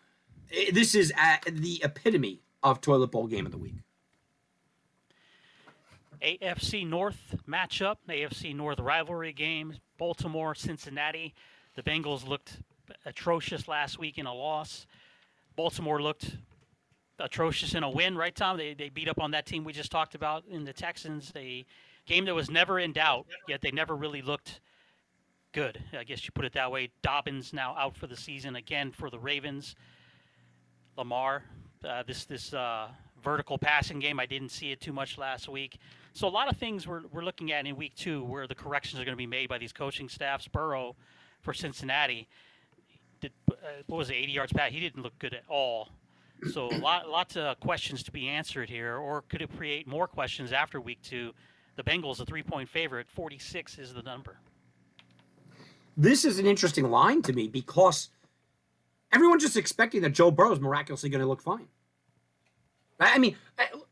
[0.71, 3.75] This is uh, the epitome of toilet bowl game of the week.
[6.21, 11.33] AFC North matchup, AFC North rivalry game, Baltimore, Cincinnati.
[11.75, 12.59] The Bengals looked
[13.05, 14.88] atrocious last week in a loss.
[15.55, 16.38] Baltimore looked
[17.19, 18.57] atrocious in a win, right, Tom?
[18.57, 21.31] They, they beat up on that team we just talked about in the Texans.
[21.35, 21.65] A
[22.05, 24.61] game that was never in doubt, yet they never really looked
[25.51, 25.81] good.
[25.97, 26.89] I guess you put it that way.
[27.01, 29.75] Dobbins now out for the season again for the Ravens.
[30.97, 31.43] Lamar,
[31.88, 32.88] uh, this this uh,
[33.23, 35.77] vertical passing game, I didn't see it too much last week.
[36.13, 39.01] So a lot of things we're, we're looking at in week two where the corrections
[39.01, 40.47] are going to be made by these coaching staffs.
[40.47, 40.95] Burrow
[41.45, 42.27] for Cincinnati,
[43.21, 43.53] did, uh,
[43.86, 44.71] what was it, 80 yards back?
[44.71, 45.89] He didn't look good at all.
[46.51, 50.51] So lot, lots of questions to be answered here, or could it create more questions
[50.51, 51.31] after week two?
[51.77, 54.38] The Bengals, a three-point favorite, 46 is the number.
[55.95, 58.10] This is an interesting line to me because
[59.13, 61.67] everyone's just expecting that Joe Burrow is miraculously going to look fine.
[62.99, 63.38] I mean,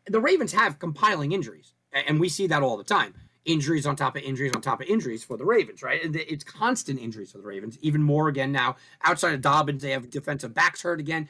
[0.08, 3.14] the Ravens have compiling injuries, and we see that all the time.
[3.46, 6.00] Injuries on top of injuries on top of injuries for the Ravens, right?
[6.04, 7.78] It's constant injuries for the Ravens.
[7.82, 8.78] Even more again now.
[9.04, 11.28] Outside of Dobbins, they have defensive backs hurt again.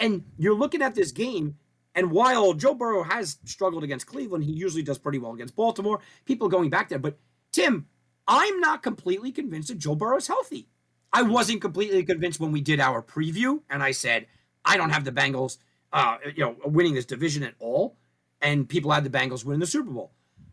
[0.00, 1.56] And you're looking at this game,
[1.94, 6.00] and while Joe Burrow has struggled against Cleveland, he usually does pretty well against Baltimore.
[6.24, 6.98] People going back there.
[6.98, 7.18] But
[7.52, 7.86] Tim,
[8.26, 10.68] I'm not completely convinced that Joe Burrow is healthy.
[11.12, 14.26] I wasn't completely convinced when we did our preview, and I said,
[14.64, 15.58] I don't have the Bengals
[15.92, 17.96] uh, you know, winning this division at all.
[18.40, 20.12] And people had the Bengals win the Super Bowl.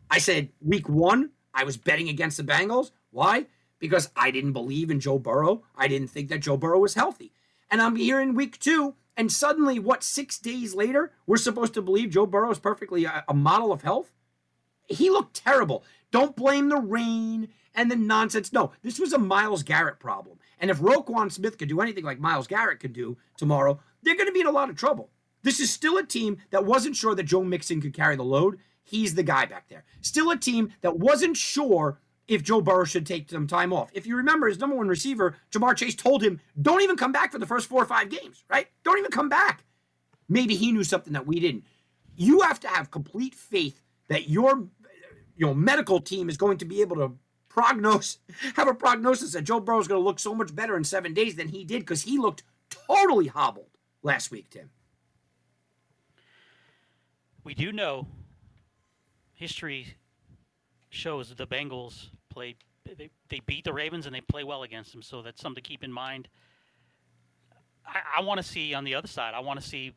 [0.09, 2.91] I said week one, I was betting against the Bengals.
[3.11, 3.47] Why?
[3.79, 5.63] Because I didn't believe in Joe Burrow.
[5.75, 7.33] I didn't think that Joe Burrow was healthy.
[7.69, 11.81] And I'm here in week two, and suddenly, what, six days later, we're supposed to
[11.81, 14.11] believe Joe Burrow is perfectly a, a model of health?
[14.87, 15.83] He looked terrible.
[16.11, 18.53] Don't blame the rain and the nonsense.
[18.53, 20.37] No, this was a Myles Garrett problem.
[20.59, 24.27] And if Roquan Smith could do anything like Myles Garrett could do tomorrow, they're going
[24.27, 25.09] to be in a lot of trouble.
[25.41, 28.59] This is still a team that wasn't sure that Joe Mixon could carry the load.
[28.83, 29.83] He's the guy back there.
[30.01, 33.89] Still a team that wasn't sure if Joe Burrow should take some time off.
[33.93, 37.31] If you remember, his number one receiver, Ja'Marr Chase, told him, don't even come back
[37.31, 38.67] for the first four or five games, right?
[38.83, 39.63] Don't even come back.
[40.29, 41.65] Maybe he knew something that we didn't.
[42.15, 44.67] You have to have complete faith that your
[45.35, 47.13] you know medical team is going to be able to
[47.49, 48.17] prognose
[48.55, 51.13] have a prognosis that Joe Burrow is going to look so much better in seven
[51.13, 53.69] days than he did because he looked totally hobbled
[54.03, 54.69] last week, Tim
[57.43, 58.07] we do know
[59.33, 59.95] history
[60.89, 62.55] shows the Bengals played
[62.97, 65.67] they, they beat the Ravens and they play well against them, so that's something to
[65.67, 66.27] keep in mind.
[67.85, 69.33] I, I want to see on the other side.
[69.33, 69.93] I want to see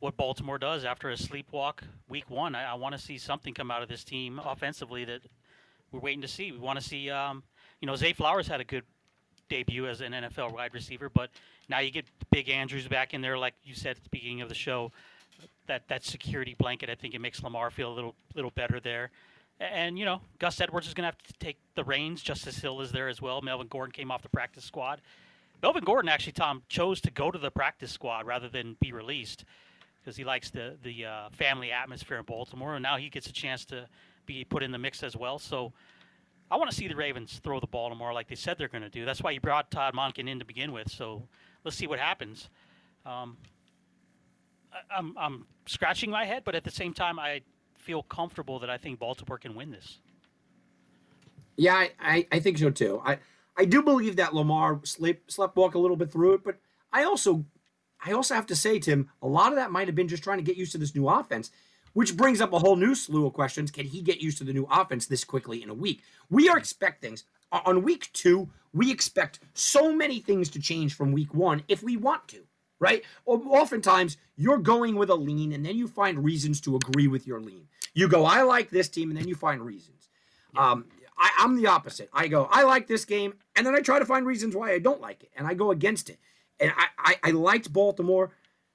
[0.00, 2.54] what Baltimore does after a sleepwalk week one.
[2.54, 5.20] I, I want to see something come out of this team offensively that
[5.92, 6.50] we're waiting to see.
[6.52, 7.42] We want to see, um,
[7.80, 8.84] you know, Zay Flowers had a good
[9.48, 11.30] debut as an NFL wide receiver, but
[11.68, 14.48] now you get Big Andrews back in there, like you said at the beginning of
[14.48, 14.90] the show
[15.66, 16.90] that that security blanket.
[16.90, 19.10] I think it makes Lamar feel a little little better there.
[19.60, 22.22] And you know, Gus Edwards is going to have to take the reins.
[22.22, 23.40] Justice Hill is there as well.
[23.42, 25.00] Melvin Gordon came off the practice squad.
[25.62, 29.44] Melvin Gordon actually, Tom chose to go to the practice squad rather than be released
[30.00, 33.32] because he likes the the uh, family atmosphere in Baltimore, and now he gets a
[33.32, 33.86] chance to
[34.26, 35.38] be put in the mix as well.
[35.38, 35.72] So.
[36.50, 38.82] I want to see the Ravens throw the ball tomorrow like they said they're going
[38.82, 39.06] to do.
[39.06, 40.90] That's why you brought Todd Monken in to begin with.
[40.90, 41.22] So
[41.64, 42.50] let's see what happens.
[43.06, 43.38] Um,
[44.94, 47.42] I'm I'm scratching my head, but at the same time, I
[47.78, 49.98] feel comfortable that I think Baltimore can win this.
[51.56, 53.02] Yeah, I, I, I think so too.
[53.04, 53.18] I
[53.56, 56.58] I do believe that Lamar sleep slept walk a little bit through it, but
[56.92, 57.44] I also
[58.04, 60.38] I also have to say, Tim, a lot of that might have been just trying
[60.38, 61.50] to get used to this new offense,
[61.92, 63.70] which brings up a whole new slew of questions.
[63.70, 66.02] Can he get used to the new offense this quickly in a week?
[66.30, 67.18] We are expecting
[67.52, 71.96] on week two, we expect so many things to change from week one if we
[71.96, 72.46] want to
[72.82, 73.04] right?
[73.24, 77.40] Oftentimes, you're going with a lean and then you find reasons to agree with your
[77.40, 77.68] lean.
[77.94, 80.08] You go, I like this team, and then you find reasons.
[80.56, 82.10] Um, I, I'm the opposite.
[82.12, 84.80] I go, I like this game, and then I try to find reasons why I
[84.80, 86.18] don't like it, and I go against it.
[86.58, 88.30] And I, I, I liked Baltimore.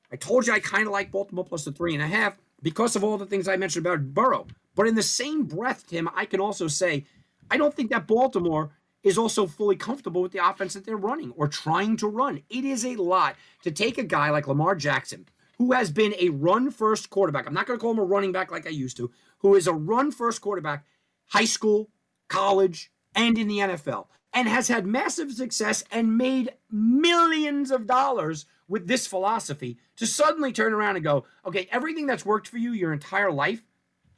[0.09, 2.95] I told you I kind of like Baltimore plus the three and a half because
[2.95, 4.47] of all the things I mentioned about Burrow.
[4.73, 7.05] But in the same breath, Tim, I can also say
[7.51, 8.71] I don't think that Baltimore
[9.07, 12.43] is also fully comfortable with the offense that they're running or trying to run.
[12.49, 16.29] It is a lot to take a guy like Lamar Jackson, who has been a
[16.29, 17.47] run first quarterback.
[17.47, 19.65] I'm not going to call him a running back like I used to, who is
[19.65, 20.85] a run first quarterback,
[21.27, 21.89] high school,
[22.27, 28.45] college, and in the NFL, and has had massive success and made millions of dollars
[28.67, 32.73] with this philosophy to suddenly turn around and go, okay, everything that's worked for you
[32.73, 33.63] your entire life,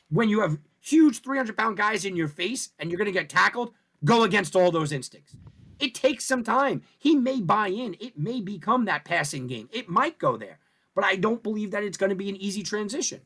[0.10, 3.30] when you have huge 300 pound guys in your face and you're going to get
[3.30, 5.36] tackled, go against all those instincts.
[5.80, 6.82] It takes some time.
[6.98, 7.96] He may buy in.
[8.00, 9.70] It may become that passing game.
[9.72, 10.60] It might go there.
[10.94, 13.22] But I don't believe that it's going to be an easy transition.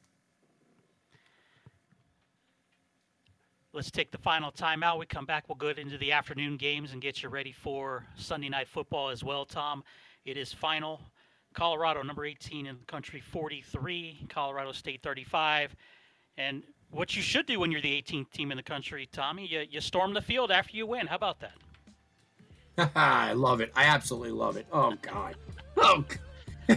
[3.74, 5.00] Let's take the final timeout.
[5.00, 5.50] We come back.
[5.50, 9.24] We'll go into the afternoon games and get you ready for Sunday night football as
[9.24, 9.84] well, Tom.
[10.26, 11.02] It is final.
[11.56, 14.28] Colorado, number 18 in the country, 43.
[14.30, 15.76] Colorado State, 35.
[16.38, 16.62] And
[16.94, 19.46] what you should do when you're the 18th team in the country, Tommy.
[19.48, 21.08] You, you storm the field after you win.
[21.08, 21.54] How about that?
[22.96, 23.72] I love it.
[23.76, 24.66] I absolutely love it.
[24.72, 25.36] Oh God.
[25.78, 26.06] Oh.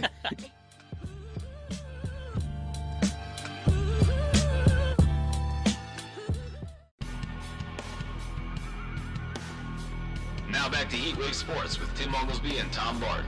[10.49, 13.25] now back to Heatwave Sports with Tim Oglesby and Tom Barton.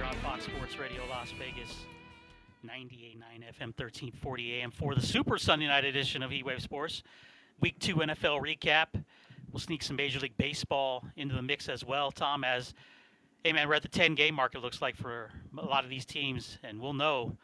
[0.00, 1.84] Here on Fox Sports Radio Las Vegas,
[2.64, 7.02] 98.9 FM, 1340 AM for the Super Sunday night edition of Heatwave Sports.
[7.60, 8.86] Week two NFL recap.
[9.52, 12.72] We'll sneak some Major League Baseball into the mix as well, Tom, as,
[13.44, 15.90] hey man, we're at the 10 game mark, it looks like, for a lot of
[15.90, 17.36] these teams, and we'll know.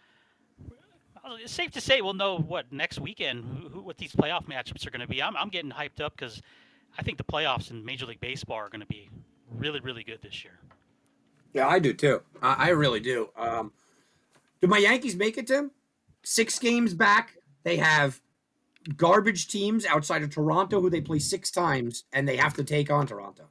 [1.38, 4.86] It's safe to say we'll know what next weekend, who, who, what these playoff matchups
[4.86, 5.22] are going to be.
[5.22, 6.40] I'm, I'm getting hyped up because
[6.96, 9.10] I think the playoffs in Major League Baseball are going to be
[9.50, 10.58] really, really good this year.
[11.56, 12.20] Yeah, I do too.
[12.42, 13.30] I, I really do.
[13.34, 13.72] Um,
[14.60, 15.70] do my Yankees make it, Tim?
[16.22, 17.38] Six games back.
[17.62, 18.20] They have
[18.94, 22.90] garbage teams outside of Toronto who they play six times, and they have to take
[22.90, 23.44] on Toronto.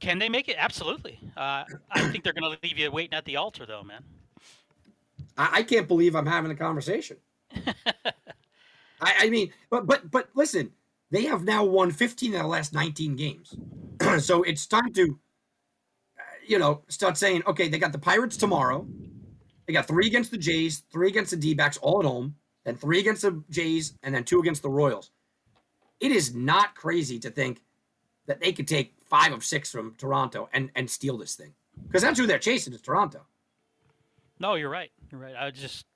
[0.00, 0.56] Can they make it?
[0.58, 1.20] Absolutely.
[1.36, 4.02] Uh, I think they're going to leave you waiting at the altar, though, man.
[5.36, 7.18] I, I can't believe I'm having a conversation.
[9.02, 10.72] I, I mean, but but but listen,
[11.10, 13.54] they have now won 15 of the last 19 games,
[14.18, 15.18] so it's time to,
[16.48, 18.86] you know, start saying, okay, they got the Pirates tomorrow.
[19.66, 22.98] They got three against the Jays, three against the D-backs, all at home then three
[22.98, 25.12] against the Jays, and then two against the Royals.
[26.00, 27.62] It is not crazy to think
[28.26, 31.54] that they could take five of six from Toronto and and steal this thing
[31.86, 33.24] because that's who they're chasing is Toronto.
[34.40, 34.90] No, you're right.
[35.10, 35.36] You're right.
[35.38, 35.86] I just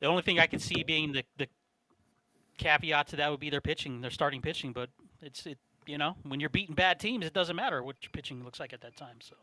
[0.00, 1.46] the only thing I could see being the the
[2.56, 4.72] caveat to that would be their pitching, their starting pitching.
[4.72, 4.88] But
[5.20, 8.42] it's it you know when you're beating bad teams, it doesn't matter what your pitching
[8.42, 9.18] looks like at that time.
[9.20, 9.36] So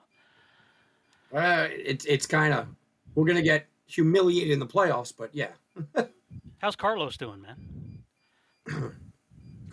[1.34, 2.68] uh, it's it's kind of
[3.16, 5.50] we're gonna get humiliated in the playoffs, but yeah.
[6.60, 8.04] How's Carlos doing, man?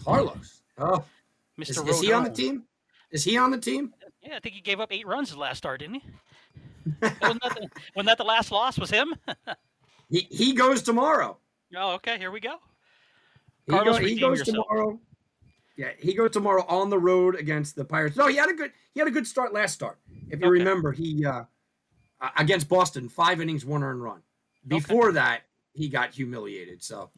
[0.04, 0.62] Carlos.
[0.78, 1.04] Oh,
[1.58, 1.70] Mr.
[1.70, 2.64] Is, is he on the team?
[3.10, 3.94] Is he on the team?
[4.22, 6.02] Yeah, I think he gave up eight runs the last start, didn't he?
[7.02, 8.78] wasn't, that the, wasn't that the last loss?
[8.78, 9.14] Was him?
[10.10, 11.36] he he goes tomorrow.
[11.76, 12.18] Oh, okay.
[12.18, 12.56] Here we go.
[13.66, 14.66] He, go, he goes yourself.
[14.68, 14.98] tomorrow.
[15.76, 18.16] Yeah, he goes tomorrow on the road against the Pirates.
[18.16, 19.98] No, he had a good he had a good start last start.
[20.30, 20.58] If you okay.
[20.58, 21.44] remember, he uh,
[22.36, 24.20] against Boston, five innings, one earned run.
[24.66, 25.14] Before okay.
[25.14, 26.82] that, he got humiliated.
[26.82, 27.10] So.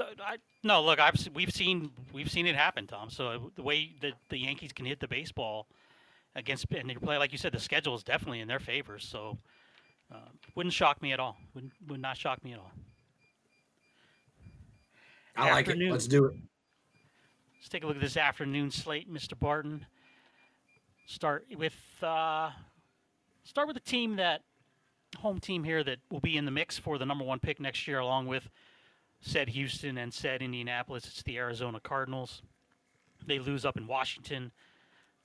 [0.00, 3.10] I, no, look, I've we've seen we've seen it happen, Tom.
[3.10, 5.68] So the way that the Yankees can hit the baseball
[6.34, 8.98] against and they play like you said, the schedule is definitely in their favor.
[8.98, 9.38] So
[10.12, 10.18] uh,
[10.56, 11.36] wouldn't shock me at all.
[11.54, 12.72] Would would not shock me at all.
[15.36, 15.78] I like it.
[15.78, 16.34] Let's do it.
[17.56, 19.38] Let's take a look at this afternoon slate, Mr.
[19.38, 19.86] Barton.
[21.06, 22.50] Start with uh,
[23.44, 24.40] start with a team that
[25.18, 27.86] home team here that will be in the mix for the number one pick next
[27.86, 28.48] year, along with
[29.20, 31.04] said Houston and said Indianapolis.
[31.04, 32.40] It's the Arizona Cardinals.
[33.26, 34.50] They lose up in Washington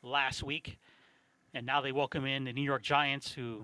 [0.04, 0.80] last week,
[1.54, 3.63] and now they welcome in the New York Giants, who,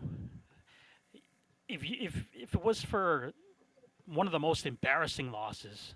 [1.67, 3.33] if if if it was for
[4.05, 5.95] one of the most embarrassing losses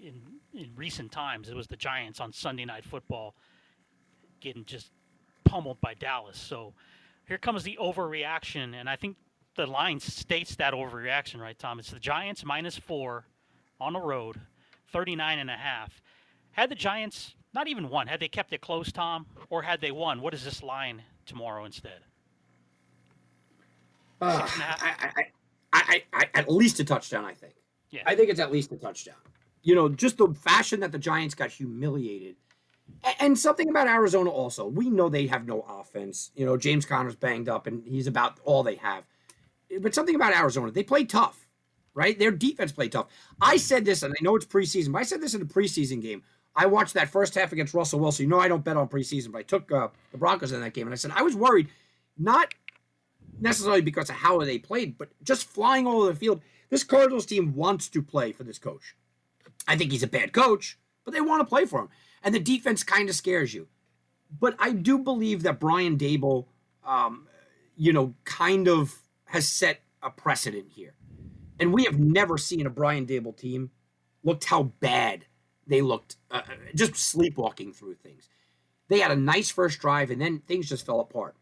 [0.00, 0.22] in
[0.54, 3.34] in recent times, it was the Giants on Sunday Night Football
[4.40, 4.92] getting just
[5.50, 6.38] pummeled by Dallas.
[6.38, 6.74] So
[7.26, 9.16] here comes the overreaction, and I think
[9.56, 11.80] the line states that overreaction, right, Tom?
[11.80, 13.26] It's the Giants minus four
[13.80, 14.40] on the road,
[14.92, 16.00] 39 and a half.
[16.52, 19.90] Had the Giants not even won, had they kept it close, Tom, or had they
[19.90, 21.98] won, what is this line tomorrow instead?
[24.20, 25.24] Uh, I, I,
[25.72, 27.54] I, I, at least a touchdown, I think.
[27.90, 28.02] Yeah.
[28.06, 29.16] I think it's at least a touchdown.
[29.62, 32.36] You know, just the fashion that the Giants got humiliated–
[33.18, 34.66] and something about Arizona also.
[34.66, 36.30] We know they have no offense.
[36.34, 39.04] You know, James Conner's banged up and he's about all they have.
[39.80, 41.46] But something about Arizona, they play tough,
[41.94, 42.18] right?
[42.18, 43.06] Their defense played tough.
[43.40, 46.02] I said this, and I know it's preseason, but I said this in a preseason
[46.02, 46.22] game.
[46.56, 48.24] I watched that first half against Russell Wilson.
[48.24, 50.74] You know, I don't bet on preseason, but I took uh, the Broncos in that
[50.74, 51.68] game, and I said I was worried,
[52.18, 52.52] not
[53.40, 56.40] necessarily because of how they played, but just flying all over the field.
[56.68, 58.96] This Cardinals team wants to play for this coach.
[59.68, 61.88] I think he's a bad coach, but they want to play for him
[62.22, 63.68] and the defense kind of scares you.
[64.38, 66.46] But I do believe that Brian Daboll,
[66.84, 67.26] um,
[67.76, 70.94] you know, kind of has set a precedent here.
[71.58, 73.70] And we have never seen a Brian Daboll team
[74.22, 75.26] looked how bad
[75.66, 78.28] they looked, uh, uh, just sleepwalking through things.
[78.88, 81.36] They had a nice first drive, and then things just fell apart.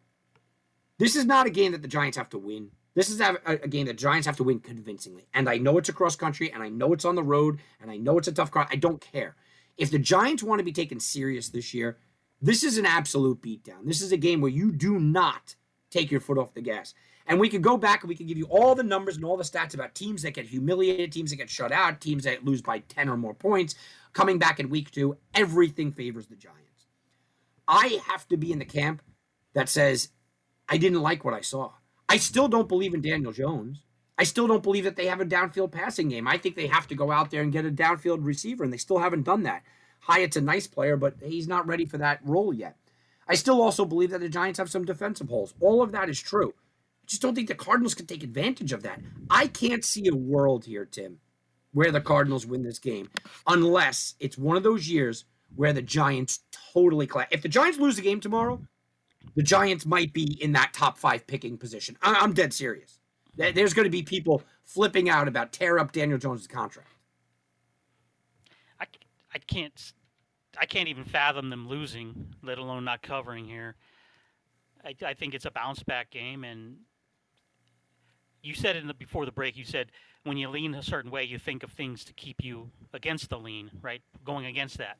[0.98, 2.72] This is not a game that the Giants have to win.
[2.94, 5.28] This is a, game that Giants have to win convincingly.
[5.32, 7.96] And I know it's across country, and I know it's on the road, and I
[7.96, 8.66] know it's a tough car.
[8.70, 9.36] I don't care.
[9.78, 11.98] If the Giants want to be taken serious this year,
[12.42, 13.84] this is an absolute beatdown.
[13.84, 15.54] This is a game where you do not
[15.90, 16.94] take your foot off the gas.
[17.26, 19.36] And we could go back and we could give you all the numbers and all
[19.36, 22.62] the stats about teams that get humiliated, teams that get shut out, teams that lose
[22.62, 23.74] by 10 or more points.
[24.12, 26.86] Coming back in week two, everything favors the Giants.
[27.66, 29.02] I have to be in the camp
[29.52, 30.08] that says,
[30.68, 31.72] I didn't like what I saw.
[32.08, 33.82] I still don't believe in Daniel Jones.
[34.18, 36.26] I still don't believe that they have a downfield passing game.
[36.26, 38.76] I think they have to go out there and get a downfield receiver, and they
[38.78, 39.62] still haven't done that.
[40.00, 42.76] Hyatt's a nice player, but he's not ready for that role yet.
[43.28, 45.54] I still also believe that the Giants have some defensive holes.
[45.60, 46.54] All of that is true.
[46.56, 49.00] I just don't think the Cardinals can take advantage of that.
[49.30, 51.18] I can't see a world here, Tim,
[51.72, 53.10] where the Cardinals win this game
[53.46, 56.40] unless it's one of those years where the Giants
[56.72, 57.08] totally.
[57.30, 58.60] If the Giants lose the game tomorrow,
[59.36, 61.96] the Giants might be in that top five picking position.
[62.02, 62.97] I- I'm dead serious.
[63.38, 66.90] There- There's going to be people flipping out about tear up Daniel Jones' contract.
[68.78, 68.84] I,
[69.34, 69.92] I can't
[70.60, 73.76] I can't even fathom them losing, let alone not covering here.
[74.84, 76.76] I, I think it's a bounce back game, and
[78.42, 79.56] you said in the before the break.
[79.56, 79.92] You said
[80.24, 83.38] when you lean a certain way, you think of things to keep you against the
[83.38, 84.02] lean, right?
[84.24, 84.98] Going against that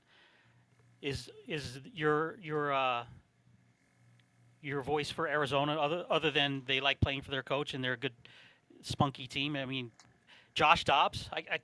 [1.03, 3.05] is is your your uh,
[4.63, 7.93] your voice for Arizona other other than they like playing for their coach and they're
[7.95, 8.15] a good
[8.83, 9.57] spunky team.
[9.57, 9.91] I mean,
[10.55, 11.59] Josh Dobbs, I, I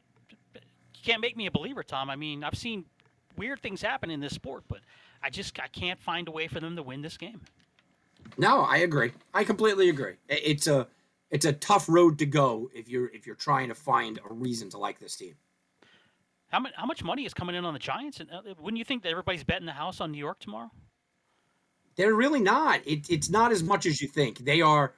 [0.55, 0.61] you
[1.05, 2.11] can't make me a believer, Tom.
[2.11, 2.85] I mean, I've seen
[3.37, 4.81] weird things happen in this sport, but
[5.23, 7.41] I just I can't find a way for them to win this game.
[8.39, 9.13] No, I agree.
[9.33, 10.15] I completely agree.
[10.29, 10.87] It's a
[11.31, 14.71] it's a tough road to go if you're if you're trying to find a reason
[14.71, 15.35] to like this team.
[16.49, 18.21] How much how much money is coming in on the Giants?
[18.21, 20.71] And uh, wouldn't you think that everybody's betting the house on New York tomorrow?
[21.97, 22.81] They're really not.
[22.87, 24.39] It, it's not as much as you think.
[24.39, 24.95] They are.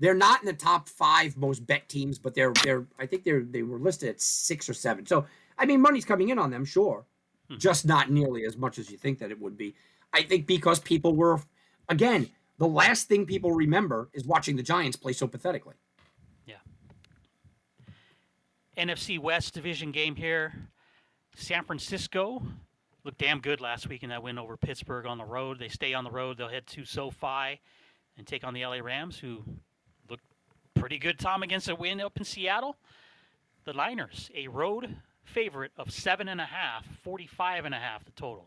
[0.00, 2.86] They're not in the top five most bet teams, but they're they're.
[2.98, 5.06] I think they're they were listed at six or seven.
[5.06, 5.26] So
[5.58, 7.06] I mean, money's coming in on them, sure,
[7.48, 7.56] hmm.
[7.58, 9.74] just not nearly as much as you think that it would be.
[10.12, 11.40] I think because people were,
[11.88, 12.28] again,
[12.58, 15.74] the last thing people remember is watching the Giants play so pathetically.
[16.46, 16.54] Yeah.
[18.76, 20.52] NFC West division game here.
[21.36, 22.42] San Francisco
[23.04, 25.58] looked damn good last week in that win over Pittsburgh on the road.
[25.58, 26.38] They stay on the road.
[26.38, 27.60] They'll head to SoFi
[28.16, 29.42] and take on the LA Rams, who
[30.08, 30.24] looked
[30.74, 32.76] pretty good, Tom, against a win up in Seattle.
[33.64, 38.12] The Niners, a road favorite of seven and a half, 45 and a half the
[38.12, 38.46] total.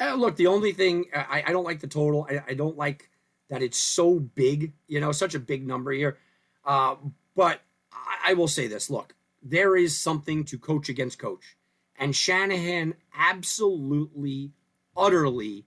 [0.00, 2.26] Uh, look, the only thing I, I don't like the total.
[2.30, 3.10] I, I don't like
[3.48, 4.72] that it's so big.
[4.88, 6.18] You know, such a big number here.
[6.64, 6.96] Uh,
[7.34, 7.60] but
[7.92, 11.56] I, I will say this: look, there is something to coach against coach,
[11.98, 14.52] and Shanahan absolutely,
[14.96, 15.66] utterly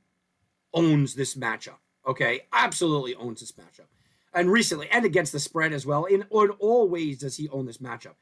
[0.74, 1.78] owns this matchup.
[2.08, 3.88] Okay, absolutely owns this matchup,
[4.34, 6.06] and recently, and against the spread as well.
[6.06, 8.16] In, in all ways, does he own this matchup?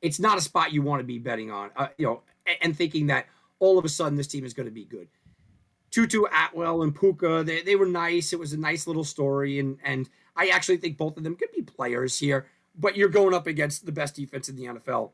[0.00, 1.70] It's not a spot you want to be betting on.
[1.76, 3.26] Uh, you know, and, and thinking that
[3.58, 5.08] all of a sudden this team is going to be good.
[5.90, 8.32] Tutu Atwell and Puka, they, they were nice.
[8.32, 11.52] It was a nice little story, and and I actually think both of them could
[11.52, 12.46] be players here.
[12.76, 15.12] But you're going up against the best defense in the NFL.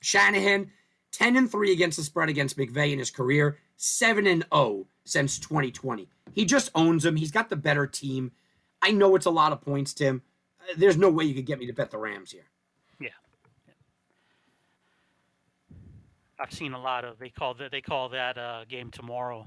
[0.00, 0.70] Shanahan,
[1.12, 5.38] ten and three against the spread against McVay in his career, seven and zero since
[5.38, 6.08] 2020.
[6.32, 7.16] He just owns him.
[7.16, 8.32] He's got the better team.
[8.82, 10.22] I know it's a lot of points, Tim.
[10.60, 12.46] Uh, There's no way you could get me to bet the Rams here.
[13.00, 13.08] Yeah.
[16.38, 19.46] I've seen a lot of they call that they call that uh, game tomorrow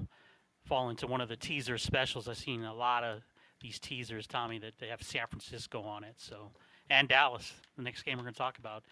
[0.66, 2.28] fall into one of the teaser specials.
[2.28, 3.22] I've seen a lot of
[3.60, 6.14] these teasers, Tommy, that they have San Francisco on it.
[6.16, 6.50] So
[6.90, 8.84] and Dallas, the next game we're going to talk about.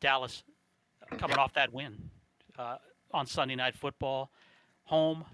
[0.00, 0.44] Dallas
[1.16, 2.10] coming off that win
[2.58, 2.76] uh,
[3.12, 4.30] on Sunday Night Football,
[4.84, 5.24] home.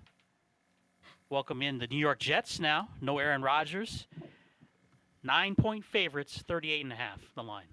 [1.31, 2.89] Welcome in the New York Jets now.
[3.01, 4.07] No Aaron Rodgers.
[5.23, 7.65] Nine point favorites, 38 and a half, the line.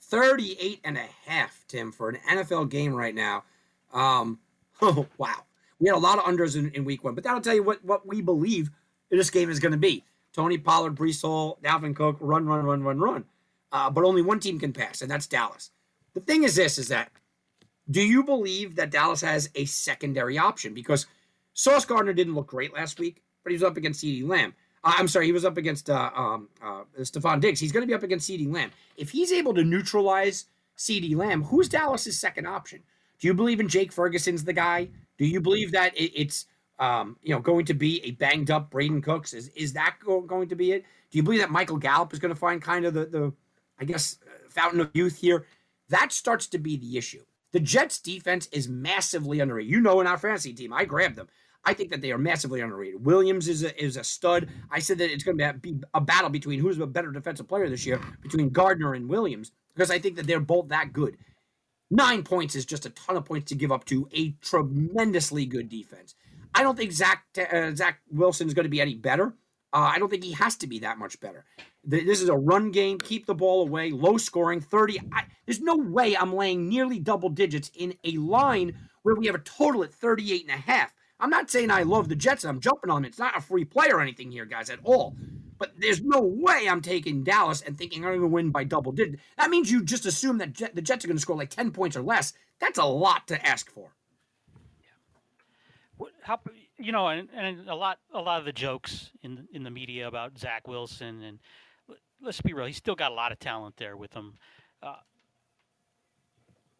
[0.00, 3.44] 38 and a half, Tim, for an NFL game right now.
[3.92, 4.38] Um,
[4.82, 5.44] oh, wow.
[5.78, 7.84] We had a lot of unders in, in week one, but that'll tell you what,
[7.84, 8.70] what we believe
[9.10, 10.04] this game is going to be.
[10.32, 13.24] Tony Pollard, Breece Hall, Dalvin Cook, run, run, run, run, run.
[13.70, 15.70] Uh, but only one team can pass, and that's Dallas.
[16.14, 17.10] The thing is this, is that
[17.90, 20.72] do you believe that Dallas has a secondary option?
[20.72, 21.06] Because
[21.52, 24.54] Sauce Gardner didn't look great last week, but he was up against CeeDee Lamb.
[24.82, 27.60] Uh, I'm sorry, he was up against uh, um, uh, Stefon Diggs.
[27.60, 28.70] He's going to be up against CeeDee Lamb.
[28.96, 30.46] If he's able to neutralize
[30.78, 32.82] CeeDee Lamb, who's Dallas's second option?
[33.18, 34.88] Do you believe in Jake Ferguson's the guy?
[35.18, 36.46] Do you believe that it, it's
[36.78, 39.32] um, you know going to be a banged up Brandin Cooks?
[39.32, 40.84] Is is that go, going to be it?
[41.10, 43.32] Do you believe that Michael Gallup is going to find kind of the the
[43.78, 45.46] I guess uh, fountain of youth here?
[45.88, 47.24] That starts to be the issue.
[47.52, 49.70] The Jets defense is massively underrated.
[49.70, 51.28] You know, in our fantasy team, I grabbed them.
[51.64, 53.04] I think that they are massively underrated.
[53.04, 54.48] Williams is a, is a stud.
[54.70, 57.68] I said that it's going to be a battle between who's a better defensive player
[57.68, 61.16] this year between Gardner and Williams because I think that they're both that good.
[61.90, 65.68] Nine points is just a ton of points to give up to a tremendously good
[65.68, 66.14] defense.
[66.54, 69.34] I don't think Zach uh, Zach Wilson is going to be any better.
[69.74, 71.44] Uh, I don't think he has to be that much better.
[71.82, 72.96] This is a run game.
[72.96, 73.90] Keep the ball away.
[73.90, 74.60] Low scoring.
[74.60, 75.00] Thirty.
[75.12, 79.34] I, there's no way I'm laying nearly double digits in a line where we have
[79.34, 80.94] a total at 38 and a half.
[81.20, 82.44] I'm not saying I love the Jets.
[82.44, 83.08] I'm jumping on them.
[83.08, 85.14] It's not a free play or anything here, guys, at all.
[85.58, 88.92] But there's no way I'm taking Dallas and thinking I'm going to win by double
[88.92, 89.20] digit.
[89.36, 91.70] That means you just assume that Jet, the Jets are going to score like 10
[91.70, 92.32] points or less.
[92.60, 93.94] That's a lot to ask for.
[94.80, 94.88] Yeah.
[95.96, 96.36] What, how
[96.78, 100.08] you know, and, and a lot a lot of the jokes in in the media
[100.08, 101.38] about Zach Wilson and
[102.24, 104.34] let's be real, he's still got a lot of talent there with him.
[104.82, 104.96] Uh,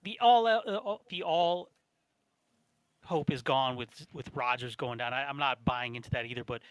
[0.02, 1.70] the all uh, the all
[3.04, 5.12] hope is gone with with Rodgers going down.
[5.12, 6.62] I, I'm not buying into that either, but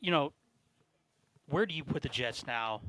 [0.00, 0.32] you know,
[1.48, 2.80] where do you put the Jets now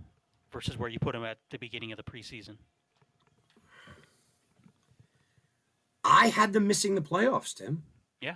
[0.52, 2.58] versus where you put them at the beginning of the preseason?
[6.04, 7.84] I had them missing the playoffs, Tim.
[8.22, 8.36] Yeah.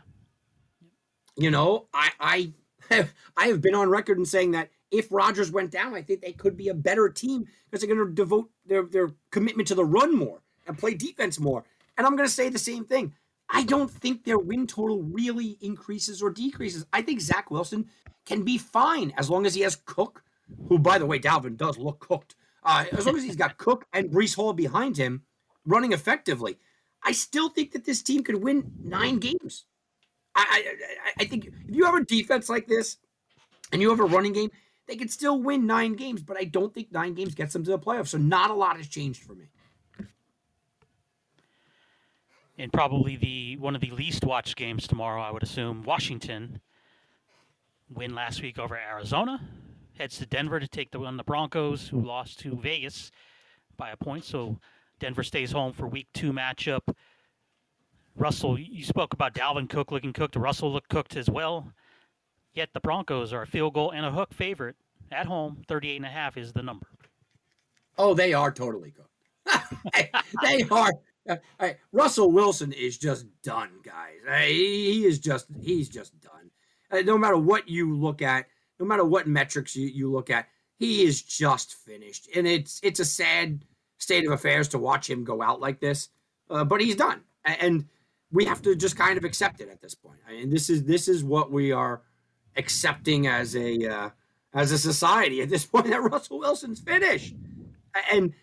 [1.36, 2.52] You know, I I
[2.94, 6.22] have, I have been on record in saying that if Rodgers went down, I think
[6.22, 9.76] they could be a better team because they're going to devote their their commitment to
[9.76, 11.64] the run more and play defense more.
[11.98, 13.14] And I'm going to say the same thing.
[13.50, 16.86] I don't think their win total really increases or decreases.
[16.92, 17.90] I think Zach Wilson
[18.26, 20.24] can be fine as long as he has Cook,
[20.70, 22.36] who, by the way, Dalvin does look cooked.
[22.64, 25.24] Uh, as long as he's got Cook and Breece Hall behind him
[25.66, 26.58] running effectively,
[27.04, 29.66] I still think that this team could win nine games.
[30.36, 30.76] I,
[31.18, 32.98] I, I think if you have a defense like this
[33.72, 34.50] and you have a running game,
[34.88, 37.72] they could still win nine games, but I don't think nine games gets them to
[37.72, 38.10] the playoffs.
[38.10, 39.50] So not a lot has changed for me
[42.58, 45.84] and probably the one of the least watched games tomorrow, I would assume.
[45.84, 46.62] Washington
[47.90, 49.42] win last week over Arizona,
[49.98, 53.12] heads to Denver to take the on the Broncos, who lost to Vegas
[53.78, 54.24] by a point.
[54.24, 54.60] So
[55.00, 56.94] Denver stays home for Week Two matchup.
[58.16, 60.36] Russell, you spoke about Dalvin Cook looking cooked.
[60.36, 61.74] Russell looked cooked as well.
[62.54, 64.76] Yet the Broncos are a field goal and a hook favorite
[65.12, 65.64] at home.
[65.68, 66.88] 38 and a half is the number.
[67.98, 70.12] Oh, they are totally cooked.
[70.44, 70.92] they are
[71.60, 74.18] right, Russell Wilson is just done, guys.
[74.48, 77.06] He, is just he's just done.
[77.06, 78.46] No matter what you look at,
[78.80, 80.48] no matter what metrics you, you look at,
[80.78, 83.64] he is just finished, and it's it's a sad
[83.98, 86.10] state of affairs to watch him go out like this.
[86.50, 87.86] Uh, but he's done, and
[88.34, 90.20] we have to just kind of accept it at this point.
[90.28, 92.02] I mean, this is this is what we are
[92.58, 94.10] accepting as a uh,
[94.54, 97.36] as a society at this point that Russell Wilson's finished,
[98.12, 98.34] and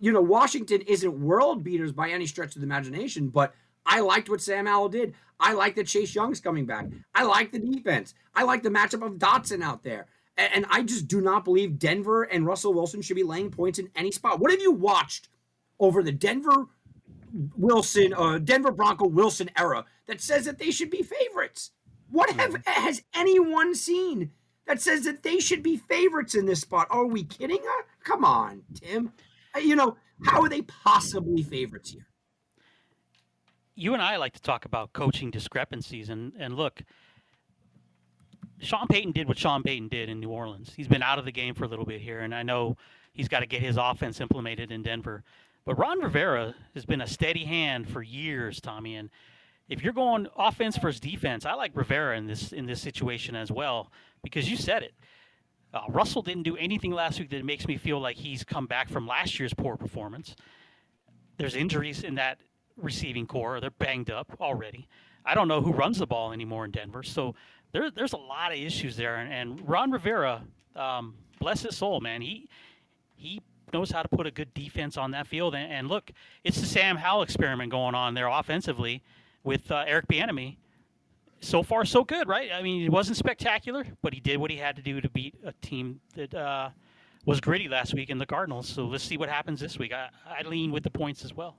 [0.00, 4.28] you know, Washington isn't world beaters by any stretch of the imagination, but I liked
[4.28, 5.14] what Sam Howell did.
[5.38, 6.86] I like that Chase Young's coming back.
[7.14, 8.14] I like the defense.
[8.34, 10.06] I like the matchup of Dotson out there.
[10.38, 13.88] And, I just do not believe Denver and Russell Wilson should be laying points in
[13.96, 14.38] any spot.
[14.38, 15.28] What have you watched
[15.80, 16.66] over the Denver
[17.56, 21.72] Wilson, uh, Denver Bronco Wilson era that says that they should be favorites?
[22.10, 22.82] What have mm-hmm.
[22.84, 24.30] has anyone seen
[24.66, 26.86] that says that they should be favorites in this spot?
[26.90, 27.58] Are we kidding?
[27.58, 29.12] Uh, come on, Tim
[29.62, 32.06] you know, how are they possibly favorites here?
[33.74, 36.80] You and I like to talk about coaching discrepancies, and and look,
[38.58, 40.72] Sean Payton did what Sean Payton did in New Orleans.
[40.74, 42.76] He's been out of the game for a little bit here, and I know
[43.12, 45.24] he's got to get his offense implemented in Denver.
[45.66, 48.94] But Ron Rivera has been a steady hand for years, Tommy.
[48.94, 49.10] And
[49.68, 53.50] if you're going offense versus defense, I like Rivera in this in this situation as
[53.50, 53.92] well
[54.22, 54.94] because you said it.
[55.74, 58.88] Uh, Russell didn't do anything last week that makes me feel like he's come back
[58.88, 60.36] from last year's poor performance.
[61.36, 62.38] There's injuries in that
[62.76, 63.60] receiving core.
[63.60, 64.88] They're banged up already.
[65.24, 67.02] I don't know who runs the ball anymore in Denver.
[67.02, 67.34] So
[67.72, 69.16] there, there's a lot of issues there.
[69.16, 70.44] And, and Ron Rivera,
[70.76, 72.48] um, bless his soul, man, he
[73.16, 73.42] he
[73.72, 75.54] knows how to put a good defense on that field.
[75.54, 76.10] And, and look,
[76.44, 79.02] it's the Sam Howell experiment going on there offensively
[79.44, 80.56] with uh, Eric Bieniemy
[81.40, 82.50] so far so good, right?
[82.52, 85.34] I mean, it wasn't spectacular, but he did what he had to do to beat
[85.44, 86.70] a team that uh,
[87.24, 88.68] was gritty last week in the Cardinals.
[88.68, 89.92] So let's see what happens this week.
[89.92, 91.56] I, I lean with the points as well.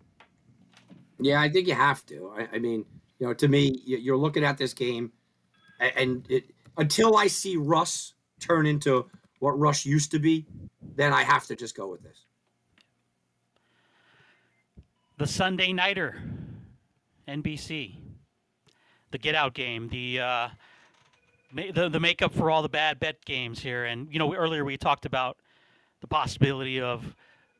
[1.19, 2.33] Yeah, I think you have to.
[2.37, 2.85] I, I mean,
[3.19, 5.11] you know, to me, you're looking at this game,
[5.79, 6.45] and it,
[6.77, 9.09] until I see Russ turn into
[9.39, 10.45] what Rush used to be,
[10.95, 12.25] then I have to just go with this.
[15.17, 16.21] The Sunday Nighter,
[17.27, 17.95] NBC
[19.11, 20.49] the get out game, the uh,
[21.53, 23.85] the the makeup for all the bad bet games here.
[23.85, 25.37] And you know, earlier we talked about
[26.01, 27.15] the possibility of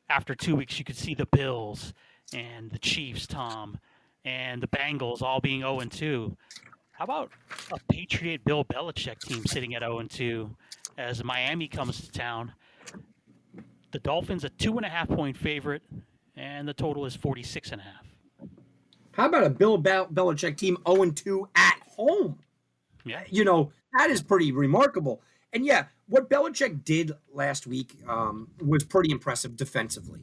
[0.08, 1.92] after two weeks you could see the Bills
[2.32, 3.78] and the Chiefs, Tom,
[4.24, 6.36] and the Bengals all being 0 and 2.
[6.92, 7.30] How about
[7.72, 10.54] a Patriot Bill Belichick team sitting at 0 and 2
[10.98, 12.52] as Miami comes to town?
[13.92, 15.82] The Dolphins a two and a half point favorite,
[16.36, 18.04] and the total is 46 and a half.
[19.12, 22.38] How about a Bill Bel- Belichick team 0 2 at home?
[23.04, 23.22] Yeah.
[23.30, 25.22] You know, that is pretty remarkable.
[25.54, 30.20] And yeah, what Belichick did last week um, was pretty impressive defensively.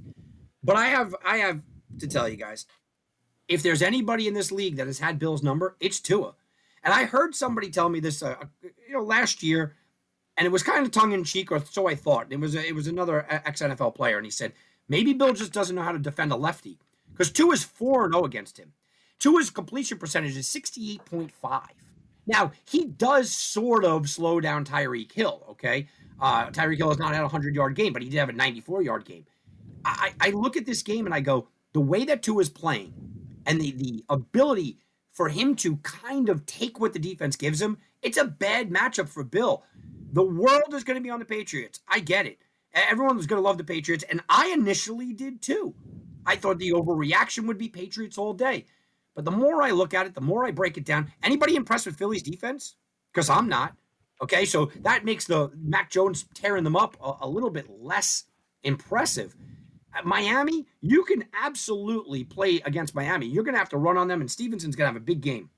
[0.64, 1.62] But I have I have
[2.00, 2.66] to tell you guys,
[3.48, 6.36] if there's anybody in this league that has had Bill's number, it's Tua.
[6.84, 9.76] And I heard somebody tell me this, uh, you know, last year,
[10.38, 12.28] and it was kind of tongue in cheek, or so I thought.
[12.30, 14.54] It was a, it was another ex NFL player, and he said
[14.88, 16.80] maybe Bill just doesn't know how to defend a lefty
[17.12, 18.74] because Tua is four and zero oh against him.
[19.20, 21.64] Tua's completion percentage is 68.5.
[22.28, 25.88] Now, he does sort of slow down Tyreek Hill, okay?
[26.20, 28.34] Uh, Tyreek Hill has not had a 100 yard game, but he did have a
[28.34, 29.26] 94 yard game.
[29.84, 32.94] I, I look at this game and I go, the way that Tua is playing
[33.46, 34.80] and the, the ability
[35.12, 39.08] for him to kind of take what the defense gives him, it's a bad matchup
[39.08, 39.64] for Bill.
[40.16, 41.82] The world is going to be on the Patriots.
[41.90, 42.38] I get it.
[42.74, 45.76] Everyone was going to love the Patriots, and I initially did too.
[46.26, 48.64] I thought the overreaction would be Patriots all day.
[49.14, 51.12] But the more I look at it, the more I break it down.
[51.22, 52.78] Anybody impressed with Philly's defense?
[53.14, 53.76] Because I'm not.
[54.22, 58.24] Okay, so that makes the Mac Jones tearing them up a, a little bit less
[58.64, 59.36] impressive.
[59.94, 63.26] At Miami, you can absolutely play against Miami.
[63.26, 65.20] You're going to have to run on them, and Stevenson's going to have a big
[65.20, 65.50] game.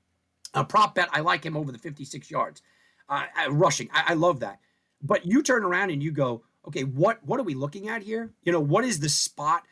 [0.52, 2.60] A prop bet, I like him over the 56 yards
[3.08, 3.88] uh, rushing.
[3.92, 4.60] I, I love that.
[5.02, 8.30] But you turn around and you go, okay, what what are we looking at here?
[8.42, 9.64] You know, what is the spot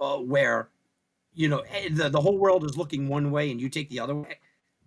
[0.00, 0.68] uh, where
[1.34, 4.00] you know eh, the the whole world is looking one way and you take the
[4.00, 4.38] other way?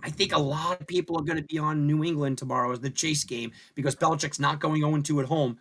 [0.02, 2.82] I think a lot of people are going to be on New England tomorrow as
[2.82, 5.58] the chase game because Belichick's not going 0 2 at home,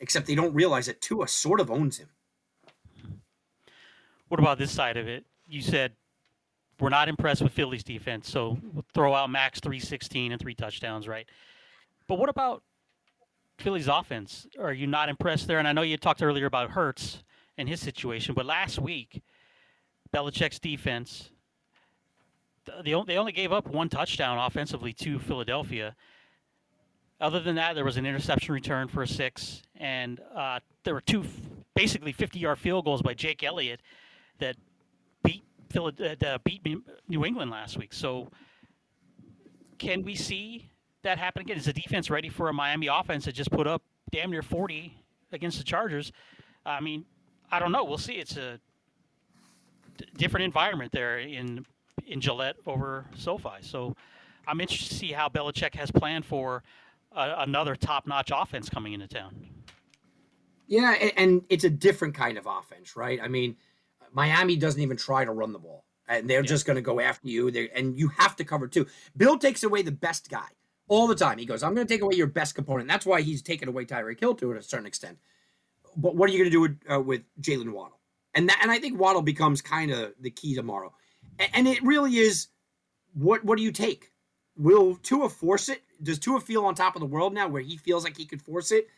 [0.00, 2.08] except they don't realize that Tua sort of owns him.
[4.28, 5.24] What about this side of it?
[5.46, 5.92] You said
[6.78, 11.08] we're not impressed with Philly's defense, so we'll throw out Mac's 316 and three touchdowns,
[11.08, 11.26] right?
[12.08, 12.62] But what about
[13.58, 14.46] Philly's offense?
[14.58, 15.58] Are you not impressed there?
[15.58, 17.22] And I know you talked earlier about Hurts
[17.58, 19.22] and his situation, but last week,
[20.12, 21.30] Belichick's defense,
[22.84, 25.94] they only gave up one touchdown offensively to Philadelphia.
[27.20, 31.00] Other than that, there was an interception return for a six, and uh, there were
[31.00, 31.24] two
[31.74, 33.80] basically 50-yard field goals by Jake Elliott
[34.38, 34.56] that
[35.24, 35.42] beat
[35.74, 36.66] uh, beat
[37.08, 37.92] New England last week.
[37.92, 38.28] So,
[39.78, 40.70] can we see
[41.06, 41.56] that happen again?
[41.56, 44.94] Is the defense ready for a Miami offense that just put up damn near 40
[45.32, 46.12] against the Chargers?
[46.64, 47.04] I mean,
[47.50, 47.84] I don't know.
[47.84, 48.14] We'll see.
[48.14, 48.60] It's a
[49.96, 51.64] d- different environment there in
[52.06, 53.62] in Gillette over SoFi.
[53.62, 53.96] So
[54.46, 56.62] I'm interested to see how Belichick has planned for
[57.12, 59.34] another top-notch offense coming into town.
[60.66, 63.18] Yeah, and it's a different kind of offense, right?
[63.22, 63.56] I mean,
[64.12, 66.46] Miami doesn't even try to run the ball, and they're yeah.
[66.46, 67.50] just going to go after you.
[67.50, 68.86] They're, and you have to cover too.
[69.16, 70.48] Bill takes away the best guy
[70.88, 71.38] all the time.
[71.38, 72.88] He goes, I'm going to take away your best component.
[72.88, 75.18] That's why he's taken away Tyreek Hill to a certain extent.
[75.96, 77.98] But what are you going to do with, uh, with Jaylen Waddle?
[78.34, 80.92] And that, and I think Waddle becomes kind of the key tomorrow.
[81.38, 82.48] And, and, it really is
[83.14, 84.12] what what do you take?
[84.56, 85.82] Will Tua force it?
[86.02, 88.42] Does Tua feel on top of the world now where he feels like he could
[88.42, 88.88] force it?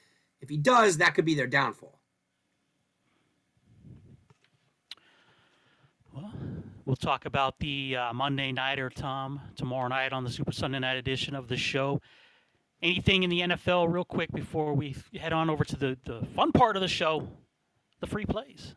[0.41, 1.98] If he does, that could be their downfall.
[6.89, 10.97] We'll talk about the uh, Monday Nighter, Tom, tomorrow night on the Super Sunday Night
[10.97, 12.01] edition of the show.
[12.81, 16.51] Anything in the NFL, real quick, before we head on over to the, the fun
[16.51, 17.29] part of the show,
[18.01, 18.75] the free plays?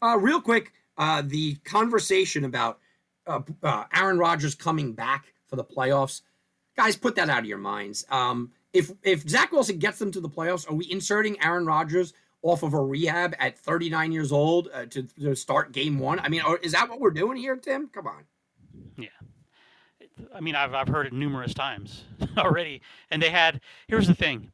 [0.00, 2.78] Uh, real quick, uh, the conversation about
[3.26, 6.22] uh, uh, Aaron Rodgers coming back for the playoffs.
[6.78, 8.06] Guys, put that out of your minds.
[8.08, 12.14] Um, if if Zach Wilson gets them to the playoffs, are we inserting Aaron Rodgers
[12.50, 16.20] off of a rehab at 39 years old uh, to, to start game one?
[16.20, 17.88] I mean, is that what we're doing here, Tim?
[17.88, 18.24] Come on.
[18.96, 19.08] Yeah.
[20.34, 22.04] I mean, I've, I've heard it numerous times
[22.38, 22.82] already.
[23.10, 24.52] And they had, here's the thing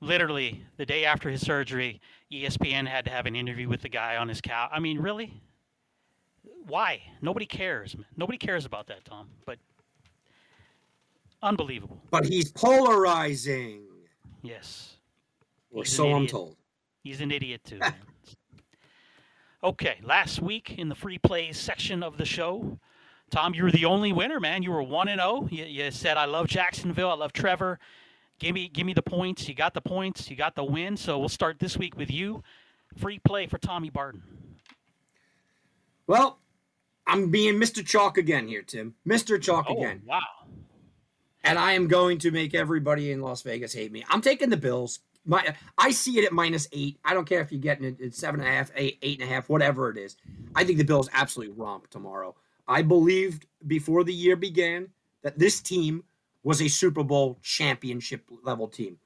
[0.00, 4.16] literally the day after his surgery, ESPN had to have an interview with the guy
[4.16, 4.70] on his couch.
[4.72, 5.40] I mean, really?
[6.66, 7.00] Why?
[7.20, 7.96] Nobody cares.
[8.16, 9.28] Nobody cares about that, Tom.
[9.46, 9.58] But
[11.42, 12.00] unbelievable.
[12.10, 13.84] But he's polarizing.
[14.42, 14.96] Yes.
[15.70, 16.56] Or so I'm told.
[17.02, 17.80] He's an idiot too.
[19.64, 22.78] okay, last week in the free plays section of the show,
[23.30, 24.62] Tom, you were the only winner, man.
[24.62, 25.40] You were one and zero.
[25.42, 25.48] Oh.
[25.50, 27.10] You, you said, "I love Jacksonville.
[27.10, 27.78] I love Trevor.
[28.38, 29.48] Give me, give me the points.
[29.48, 30.28] You got the points.
[30.28, 30.96] You got the win.
[30.96, 32.42] So we'll start this week with you.
[32.98, 34.22] Free play for Tommy Barton.
[36.06, 36.40] Well,
[37.06, 37.86] I'm being Mr.
[37.86, 38.94] Chalk again here, Tim.
[39.06, 39.40] Mr.
[39.40, 40.02] Chalk oh, again.
[40.04, 40.20] Wow.
[41.44, 44.04] And I am going to make everybody in Las Vegas hate me.
[44.10, 46.98] I'm taking the Bills my I see it at minus eight.
[47.04, 49.30] I don't care if you're getting it at seven and a half, eight, eight and
[49.30, 50.16] a half, whatever it is.
[50.54, 52.34] I think the Bills absolutely romp tomorrow.
[52.66, 54.88] I believed before the year began
[55.22, 56.04] that this team
[56.42, 58.98] was a Super Bowl championship level team.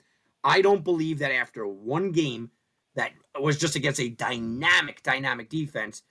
[0.43, 2.51] I don't believe that after one game
[2.95, 6.03] that was just against a dynamic, dynamic defense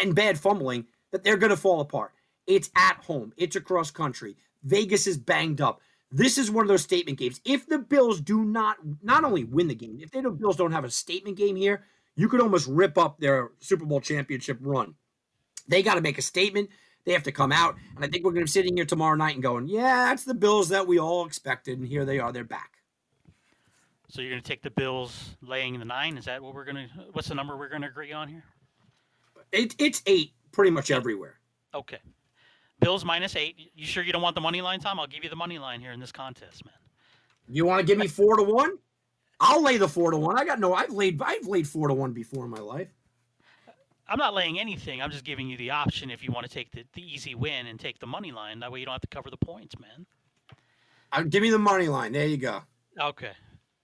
[0.00, 2.12] and bad fumbling that they're going to fall apart.
[2.46, 3.32] It's at home.
[3.36, 4.36] It's across country.
[4.64, 5.80] Vegas is banged up
[6.10, 7.40] this is one of those statement games.
[7.44, 10.72] If the Bills do not not only win the game, if they the Bills don't
[10.72, 11.84] have a statement game here,
[12.16, 14.94] you could almost rip up their Super Bowl championship run.
[15.68, 16.70] They got to make a statement.
[17.04, 19.16] They have to come out, and I think we're going to be sitting here tomorrow
[19.16, 22.32] night and going, "Yeah, that's the Bills that we all expected, and here they are.
[22.32, 22.78] They're back."
[24.08, 26.16] So you're going to take the Bills laying the nine?
[26.16, 26.88] Is that what we're going to?
[27.12, 28.44] What's the number we're going to agree on here?
[29.52, 31.38] It, it's eight, pretty much everywhere.
[31.74, 31.98] Okay.
[32.80, 33.72] Bills minus eight.
[33.74, 35.00] You sure you don't want the money line, Tom?
[35.00, 36.74] I'll give you the money line here in this contest, man.
[37.48, 38.72] You want to give me four to one?
[39.40, 40.38] I'll lay the four to one.
[40.38, 40.74] I got no.
[40.74, 41.20] I've laid.
[41.22, 42.88] I've laid four to one before in my life.
[44.08, 45.02] I'm not laying anything.
[45.02, 47.66] I'm just giving you the option if you want to take the, the easy win
[47.66, 48.58] and take the money line.
[48.60, 50.06] That way you don't have to cover the points, man.
[51.12, 52.12] Uh, give me the money line.
[52.12, 52.62] There you go.
[53.00, 53.32] Okay.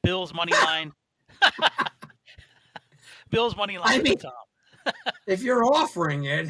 [0.03, 0.93] Bills money line.
[3.31, 4.33] Bills money line I mean- Tom.
[5.27, 6.49] If you're offering it,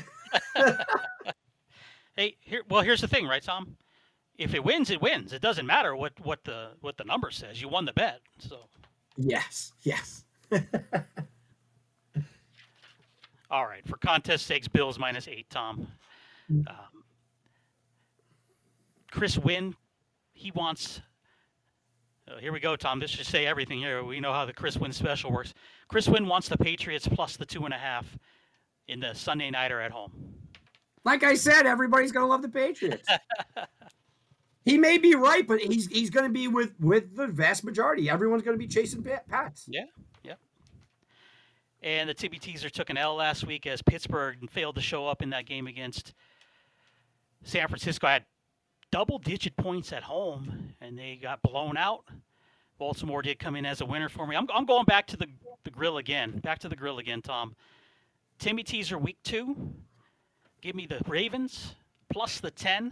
[2.16, 2.62] Hey, here.
[2.68, 3.76] Well, here's the thing, right, Tom?
[4.38, 5.32] If it wins, it wins.
[5.32, 7.60] It doesn't matter what what the what the number says.
[7.60, 8.20] You won the bet.
[8.38, 8.60] So,
[9.16, 10.24] yes, yes.
[13.50, 13.86] all right.
[13.86, 15.88] For contest sakes, Bills minus eight, Tom.
[16.50, 17.04] Um,
[19.10, 19.74] Chris Wynn,
[20.32, 21.00] he wants.
[22.26, 23.00] Uh, here we go, Tom.
[23.00, 24.02] This should say everything here.
[24.02, 25.52] We know how the Chris Wynn special works.
[25.88, 28.18] Chris Wynn wants the Patriots plus the two and a half
[28.88, 30.12] in the Sunday nighter at home.
[31.04, 33.08] Like I said, everybody's gonna love the Patriots.
[34.64, 38.08] he may be right, but he's he's gonna be with with the vast majority.
[38.08, 39.64] Everyone's gonna be chasing Pat, Pats.
[39.68, 39.84] Yeah,
[40.22, 40.34] yeah.
[41.82, 45.22] And the Timmy Teaser took an L last week as Pittsburgh failed to show up
[45.22, 46.14] in that game against
[47.42, 48.06] San Francisco.
[48.06, 48.24] I Had
[48.90, 52.04] double digit points at home and they got blown out.
[52.78, 54.36] Baltimore did come in as a winner for me.
[54.36, 55.26] I'm, I'm going back to the,
[55.64, 56.38] the grill again.
[56.38, 57.54] Back to the grill again, Tom.
[58.38, 59.74] Timmy Teaser week two.
[60.64, 61.74] Give me the Ravens
[62.10, 62.90] plus the 10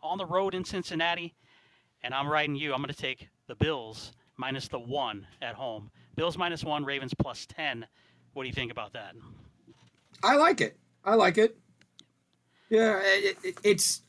[0.00, 1.34] on the road in Cincinnati.
[2.04, 2.72] And I'm riding you.
[2.72, 5.90] I'm going to take the Bills minus the one at home.
[6.14, 7.84] Bills minus one, Ravens plus 10.
[8.32, 9.16] What do you think about that?
[10.22, 10.78] I like it.
[11.04, 11.58] I like it.
[12.68, 14.02] Yeah, it, it, it's.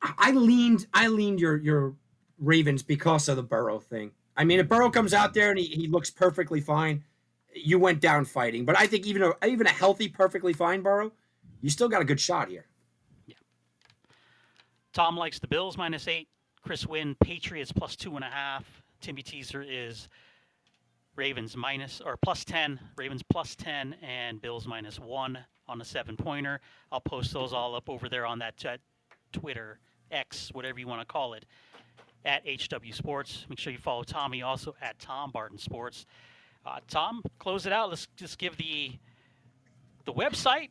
[0.00, 0.86] I leaned.
[0.94, 1.96] I leaned your your
[2.38, 4.12] Ravens because of the Burrow thing.
[4.36, 7.02] I mean, if Burrow comes out there and he, he looks perfectly fine,
[7.52, 8.64] you went down fighting.
[8.64, 11.10] But I think even a even a healthy, perfectly fine Burrow,
[11.60, 12.66] you still got a good shot here.
[13.26, 13.34] Yeah.
[14.92, 16.28] Tom likes the Bills minus eight.
[16.62, 18.64] Chris Wynn, Patriots plus two and a half.
[19.00, 20.08] Timmy Teaser is
[21.16, 25.38] Ravens minus or plus 10, Ravens plus 10, and Bills minus one
[25.68, 26.60] on the seven pointer.
[26.92, 28.76] I'll post those all up over there on that uh,
[29.32, 29.78] Twitter,
[30.10, 31.44] X, whatever you want to call it,
[32.24, 33.46] at HW Sports.
[33.48, 36.06] Make sure you follow Tommy also at Tom Barton Sports.
[36.66, 37.88] Uh, Tom, close it out.
[37.88, 38.92] Let's just give the
[40.04, 40.70] the website.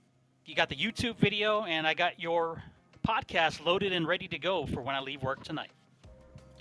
[0.50, 2.64] You got the YouTube video, and I got your
[3.08, 5.70] podcast loaded and ready to go for when I leave work tonight.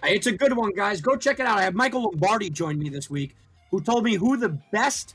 [0.03, 1.01] It's a good one, guys.
[1.01, 1.57] Go check it out.
[1.57, 3.35] I have Michael Lombardi join me this week,
[3.71, 5.15] who told me who the best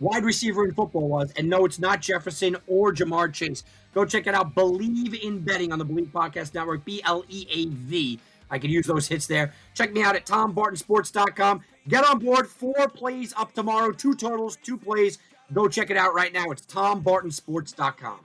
[0.00, 1.32] wide receiver in football was.
[1.38, 3.64] And no, it's not Jefferson or Ja'Marr Chase.
[3.94, 4.54] Go check it out.
[4.54, 6.84] Believe in betting on the Bleav Podcast Network.
[6.84, 8.20] B L E A V.
[8.50, 9.54] I can use those hits there.
[9.72, 11.62] Check me out at tombartonsports.com.
[11.88, 12.48] Get on board.
[12.48, 13.92] Four plays up tomorrow.
[13.92, 15.18] Two totals, two plays.
[15.54, 16.50] Go check it out right now.
[16.50, 18.18] It's tombartonsports.com.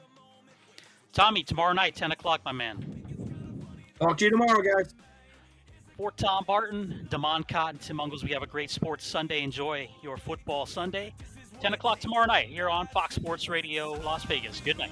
[1.14, 3.64] Tommy, tomorrow night, 10 o'clock, my man.
[4.00, 4.96] Talk to you tomorrow, guys.
[5.96, 9.44] For Tom Barton, Damon Cotton, Tim Ungles, we have a great sports Sunday.
[9.44, 11.14] Enjoy your football Sunday.
[11.62, 14.62] 10 o'clock tomorrow night here on Fox Sports Radio, Las Vegas.
[14.62, 14.92] Good night.